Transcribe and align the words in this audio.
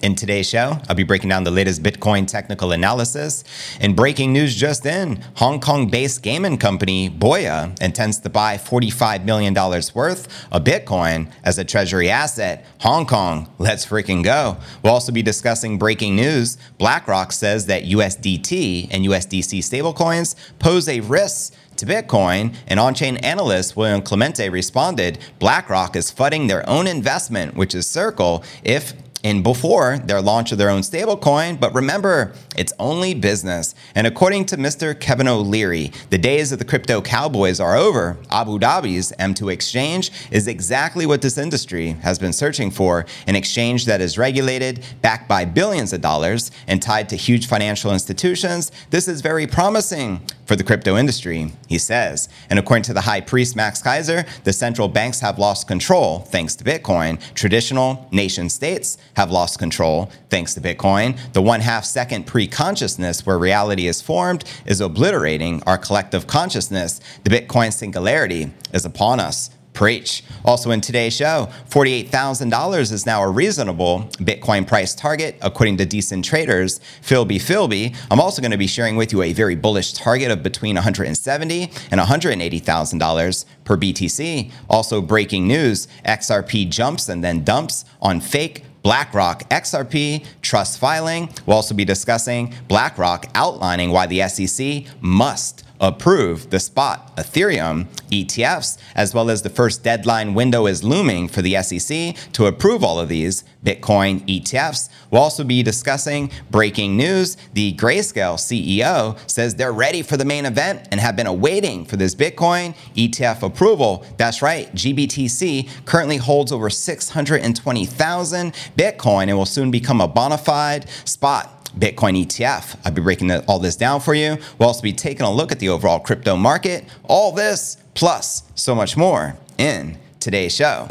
In 0.00 0.14
today's 0.14 0.48
show, 0.48 0.78
I'll 0.88 0.94
be 0.94 1.02
breaking 1.02 1.30
down 1.30 1.42
the 1.42 1.50
latest 1.50 1.82
Bitcoin 1.82 2.28
technical 2.28 2.70
analysis. 2.70 3.42
And 3.80 3.96
breaking 3.96 4.32
news 4.32 4.54
just 4.54 4.86
in, 4.86 5.24
Hong 5.34 5.58
Kong 5.58 5.88
based 5.88 6.22
gaming 6.22 6.56
company 6.56 7.10
Boyaa 7.10 7.76
intends 7.82 8.20
to 8.20 8.30
buy 8.30 8.58
$45 8.58 9.24
million 9.24 9.52
worth 9.52 10.46
of 10.52 10.62
Bitcoin 10.62 11.32
as 11.42 11.58
a 11.58 11.64
treasury 11.64 12.10
asset. 12.10 12.64
Hong 12.82 13.06
Kong, 13.06 13.52
let's 13.58 13.84
freaking 13.84 14.22
go. 14.22 14.58
We'll 14.84 14.92
also 14.92 15.10
be 15.10 15.22
discussing 15.22 15.78
breaking 15.78 16.14
news. 16.14 16.58
BlackRock 16.78 17.32
says 17.32 17.66
that 17.66 17.82
USDT 17.82 18.86
and 18.92 19.04
USDC 19.04 19.58
stablecoins 19.58 20.36
pose 20.60 20.88
a 20.88 21.00
risk 21.00 21.54
to 21.78 21.86
Bitcoin, 21.86 22.54
and 22.66 22.78
on 22.78 22.92
chain 22.92 23.16
analyst 23.18 23.76
William 23.76 24.02
Clemente 24.02 24.48
responded 24.48 25.18
BlackRock 25.38 25.96
is 25.96 26.10
funding 26.10 26.46
their 26.48 26.68
own 26.68 26.86
investment, 26.86 27.56
which 27.56 27.74
is 27.74 27.86
Circle, 27.86 28.44
if 28.64 28.94
in 29.22 29.42
before 29.42 29.98
their 29.98 30.20
launch 30.20 30.52
of 30.52 30.58
their 30.58 30.70
own 30.70 30.82
stablecoin. 30.82 31.58
But 31.58 31.74
remember, 31.74 32.32
it's 32.56 32.72
only 32.78 33.14
business. 33.14 33.74
And 33.94 34.06
according 34.06 34.46
to 34.46 34.56
Mr. 34.56 34.98
Kevin 34.98 35.28
O'Leary, 35.28 35.92
the 36.10 36.18
days 36.18 36.52
of 36.52 36.58
the 36.58 36.64
crypto 36.64 37.00
cowboys 37.00 37.60
are 37.60 37.76
over. 37.76 38.16
Abu 38.30 38.58
Dhabi's 38.58 39.12
M2 39.18 39.52
exchange 39.52 40.10
is 40.30 40.46
exactly 40.46 41.06
what 41.06 41.22
this 41.22 41.38
industry 41.38 41.92
has 42.02 42.18
been 42.18 42.32
searching 42.32 42.70
for 42.70 43.06
an 43.26 43.36
exchange 43.36 43.86
that 43.86 44.00
is 44.00 44.18
regulated, 44.18 44.84
backed 45.02 45.28
by 45.28 45.44
billions 45.44 45.92
of 45.92 46.00
dollars, 46.00 46.50
and 46.66 46.82
tied 46.82 47.08
to 47.08 47.16
huge 47.16 47.46
financial 47.46 47.92
institutions. 47.92 48.70
This 48.90 49.08
is 49.08 49.20
very 49.20 49.46
promising 49.46 50.20
for 50.48 50.56
the 50.56 50.64
crypto 50.64 50.96
industry, 50.96 51.52
he 51.68 51.78
says. 51.78 52.28
And 52.48 52.58
according 52.58 52.84
to 52.84 52.94
the 52.94 53.02
high 53.02 53.20
priest 53.20 53.54
Max 53.54 53.82
Keiser, 53.82 54.26
the 54.44 54.52
central 54.52 54.88
banks 54.88 55.20
have 55.20 55.38
lost 55.38 55.68
control 55.68 56.20
thanks 56.20 56.56
to 56.56 56.64
Bitcoin. 56.64 57.20
Traditional 57.34 58.08
nation 58.10 58.48
states 58.48 58.96
have 59.14 59.30
lost 59.30 59.58
control 59.58 60.10
thanks 60.30 60.54
to 60.54 60.60
Bitcoin. 60.60 61.18
The 61.32 61.42
one 61.42 61.60
half 61.60 61.84
second 61.84 62.26
pre 62.26 62.46
consciousness 62.46 63.24
where 63.26 63.38
reality 63.38 63.86
is 63.86 64.00
formed 64.00 64.44
is 64.66 64.80
obliterating 64.80 65.62
our 65.64 65.78
collective 65.78 66.26
consciousness. 66.26 67.00
The 67.24 67.30
Bitcoin 67.30 67.72
singularity 67.72 68.50
is 68.72 68.84
upon 68.84 69.20
us. 69.20 69.50
Preach. 69.78 70.24
Also, 70.44 70.72
in 70.72 70.80
today's 70.80 71.14
show, 71.14 71.48
$48,000 71.70 72.90
is 72.90 73.06
now 73.06 73.22
a 73.22 73.30
reasonable 73.30 74.10
Bitcoin 74.14 74.66
price 74.66 74.92
target, 74.92 75.38
according 75.40 75.76
to 75.76 75.86
decent 75.86 76.24
traders. 76.24 76.80
Filbfilb. 77.00 77.94
I'm 78.10 78.18
also 78.18 78.42
going 78.42 78.50
to 78.50 78.58
be 78.58 78.66
sharing 78.66 78.96
with 78.96 79.12
you 79.12 79.22
a 79.22 79.32
very 79.32 79.54
bullish 79.54 79.92
target 79.92 80.32
of 80.32 80.42
between 80.42 80.74
$170 80.74 81.88
and 81.92 82.00
$180,000 82.00 83.44
per 83.62 83.76
BTC. 83.76 84.50
Also, 84.68 85.00
breaking 85.00 85.46
news 85.46 85.86
XRP 86.04 86.68
jumps 86.68 87.08
and 87.08 87.22
then 87.22 87.44
dumps 87.44 87.84
on 88.02 88.20
fake 88.20 88.64
BlackRock 88.82 89.48
XRP 89.48 90.26
trust 90.42 90.80
filing. 90.80 91.28
We'll 91.46 91.54
also 91.54 91.76
be 91.76 91.84
discussing 91.84 92.52
BlackRock 92.66 93.26
outlining 93.36 93.90
why 93.90 94.08
the 94.08 94.26
SEC 94.26 94.86
must 95.00 95.62
approve 95.80 96.50
the 96.50 96.60
spot 96.60 97.16
Ethereum 97.16 97.86
ETFs, 98.10 98.78
as 98.94 99.14
well 99.14 99.30
as 99.30 99.42
the 99.42 99.50
first 99.50 99.82
deadline 99.82 100.34
window 100.34 100.66
is 100.66 100.82
looming 100.82 101.28
for 101.28 101.42
the 101.42 101.60
SEC 101.62 102.14
to 102.32 102.46
approve 102.46 102.82
all 102.82 102.98
of 102.98 103.08
these 103.08 103.44
Bitcoin 103.64 104.20
ETFs. 104.26 104.88
We'll 105.10 105.22
also 105.22 105.44
be 105.44 105.62
discussing 105.62 106.30
breaking 106.50 106.96
news. 106.96 107.36
The 107.54 107.74
Grayscale 107.74 108.36
CEO 108.36 109.18
says 109.28 109.54
they're 109.54 109.72
ready 109.72 110.02
for 110.02 110.16
the 110.16 110.24
main 110.24 110.46
event 110.46 110.88
and 110.90 111.00
have 111.00 111.16
been 111.16 111.26
awaiting 111.26 111.84
for 111.84 111.96
this 111.96 112.14
Bitcoin 112.14 112.74
ETF 112.94 113.42
approval. 113.42 114.04
That's 114.16 114.42
right, 114.42 114.72
GBTC 114.74 115.84
currently 115.84 116.16
holds 116.16 116.52
over 116.52 116.70
620,000 116.70 118.52
Bitcoin 118.76 119.22
and 119.28 119.36
will 119.36 119.46
soon 119.46 119.70
become 119.70 120.00
a 120.00 120.08
bona 120.08 120.38
fide 120.38 120.88
spot 121.04 121.57
Bitcoin 121.70 122.24
ETF. 122.24 122.78
I'll 122.84 122.92
be 122.92 123.02
breaking 123.02 123.30
all 123.30 123.58
this 123.58 123.76
down 123.76 124.00
for 124.00 124.14
you. 124.14 124.38
We'll 124.58 124.68
also 124.68 124.82
be 124.82 124.92
taking 124.92 125.22
a 125.22 125.32
look 125.32 125.52
at 125.52 125.58
the 125.58 125.68
overall 125.68 126.00
crypto 126.00 126.36
market. 126.36 126.84
All 127.04 127.32
this 127.32 127.76
plus 127.94 128.44
so 128.54 128.74
much 128.74 128.96
more 128.96 129.36
in 129.58 129.98
today's 130.20 130.54
show. 130.54 130.86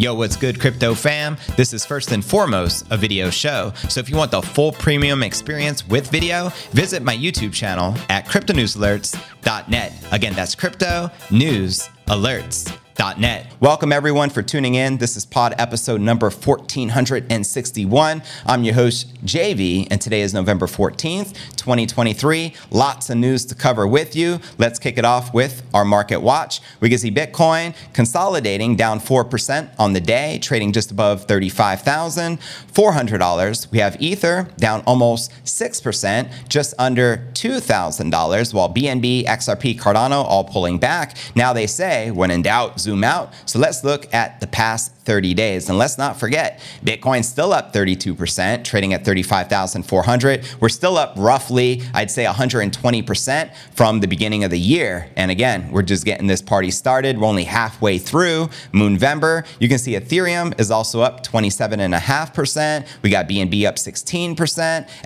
Yo, 0.00 0.14
what's 0.14 0.36
good, 0.36 0.60
crypto 0.60 0.94
fam? 0.94 1.36
This 1.56 1.72
is 1.72 1.84
first 1.84 2.12
and 2.12 2.24
foremost 2.24 2.86
a 2.90 2.96
video 2.96 3.30
show. 3.30 3.72
So 3.88 3.98
if 3.98 4.08
you 4.08 4.16
want 4.16 4.30
the 4.30 4.40
full 4.40 4.70
premium 4.70 5.24
experience 5.24 5.84
with 5.88 6.08
video, 6.08 6.50
visit 6.70 7.02
my 7.02 7.16
YouTube 7.16 7.52
channel 7.52 7.96
at 8.08 8.24
cryptonewsalerts.net. 8.26 9.92
Again, 10.12 10.34
that's 10.34 10.54
crypto 10.54 11.10
news 11.32 11.88
alerts. 12.06 12.78
Net. 12.98 13.46
Welcome 13.60 13.92
everyone 13.92 14.28
for 14.28 14.42
tuning 14.42 14.74
in. 14.74 14.98
This 14.98 15.16
is 15.16 15.24
pod 15.24 15.54
episode 15.56 16.00
number 16.00 16.26
1461. 16.26 18.22
I'm 18.44 18.64
your 18.64 18.74
host, 18.74 19.24
JV, 19.24 19.86
and 19.90 20.00
today 20.00 20.20
is 20.20 20.34
November 20.34 20.66
14th, 20.66 21.32
2023. 21.56 22.54
Lots 22.70 23.08
of 23.08 23.16
news 23.16 23.44
to 23.46 23.54
cover 23.54 23.86
with 23.86 24.16
you. 24.16 24.40
Let's 24.58 24.80
kick 24.80 24.98
it 24.98 25.04
off 25.04 25.32
with 25.32 25.62
our 25.72 25.84
market 25.84 26.20
watch. 26.20 26.60
We 26.80 26.88
can 26.88 26.98
see 26.98 27.12
Bitcoin 27.12 27.76
consolidating 27.92 28.74
down 28.74 28.98
4% 28.98 29.70
on 29.78 29.92
the 29.92 30.00
day, 30.00 30.40
trading 30.42 30.72
just 30.72 30.90
above 30.90 31.28
$35,400. 31.28 33.70
We 33.70 33.78
have 33.78 34.02
Ether 34.02 34.48
down 34.56 34.82
almost 34.86 35.30
6%, 35.44 36.48
just 36.48 36.74
under 36.78 37.28
$2,000, 37.32 38.54
while 38.54 38.74
BNB, 38.74 39.24
XRP, 39.24 39.78
Cardano 39.78 40.24
all 40.24 40.42
pulling 40.44 40.78
back. 40.78 41.16
Now 41.36 41.52
they 41.52 41.68
say, 41.68 42.10
when 42.10 42.32
in 42.32 42.42
doubt, 42.42 42.80
zoom 42.88 43.04
out. 43.04 43.32
So 43.44 43.58
let's 43.58 43.84
look 43.84 44.12
at 44.14 44.40
the 44.40 44.46
past 44.46 44.97
30 45.08 45.32
days. 45.32 45.70
And 45.70 45.78
let's 45.78 45.96
not 45.96 46.20
forget, 46.20 46.60
Bitcoin's 46.84 47.26
still 47.26 47.54
up 47.54 47.72
32%, 47.72 48.62
trading 48.62 48.92
at 48.92 49.06
35,400. 49.06 50.46
We're 50.60 50.68
still 50.68 50.98
up 50.98 51.14
roughly, 51.16 51.82
I'd 51.94 52.10
say 52.10 52.26
120% 52.26 53.54
from 53.72 54.00
the 54.00 54.06
beginning 54.06 54.44
of 54.44 54.50
the 54.50 54.58
year. 54.58 55.08
And 55.16 55.30
again, 55.30 55.72
we're 55.72 55.80
just 55.80 56.04
getting 56.04 56.26
this 56.26 56.42
party 56.42 56.70
started. 56.70 57.18
We're 57.18 57.26
only 57.26 57.44
halfway 57.44 57.96
through 57.96 58.50
Moonvember. 58.74 59.46
You 59.58 59.66
can 59.70 59.78
see 59.78 59.92
Ethereum 59.92 60.52
is 60.60 60.70
also 60.70 61.00
up 61.00 61.26
27.5%. 61.26 62.86
We 63.00 63.08
got 63.08 63.26
BNB 63.26 63.66
up 63.66 63.76
16%, 63.76 64.36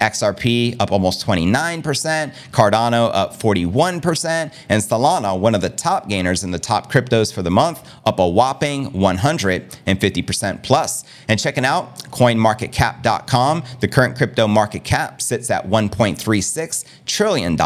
XRP 0.01 0.77
up 0.81 0.91
almost 0.91 1.25
29%, 1.25 2.35
Cardano 2.51 3.09
up 3.15 3.39
41%, 3.39 4.53
and 4.69 4.83
Solana, 4.83 5.39
one 5.39 5.55
of 5.55 5.61
the 5.61 5.71
top 5.71 6.09
gainers 6.09 6.43
in 6.43 6.51
the 6.51 6.59
top 6.59 6.91
cryptos 6.91 7.33
for 7.33 7.43
the 7.43 7.53
month, 7.53 7.89
up 8.05 8.19
a 8.19 8.29
whopping 8.29 8.93
100 8.93 9.77
and 9.93 10.01
50% 10.01 10.63
plus. 10.63 11.05
And 11.29 11.39
checking 11.39 11.65
out 11.65 11.99
coinmarketcap.com, 12.11 13.63
the 13.81 13.89
current 13.89 14.17
crypto 14.17 14.49
market 14.49 14.85
cap 14.85 15.21
sits 15.23 15.51
at 15.51 15.69
$1.36 15.69 16.85
trillion 17.07 17.57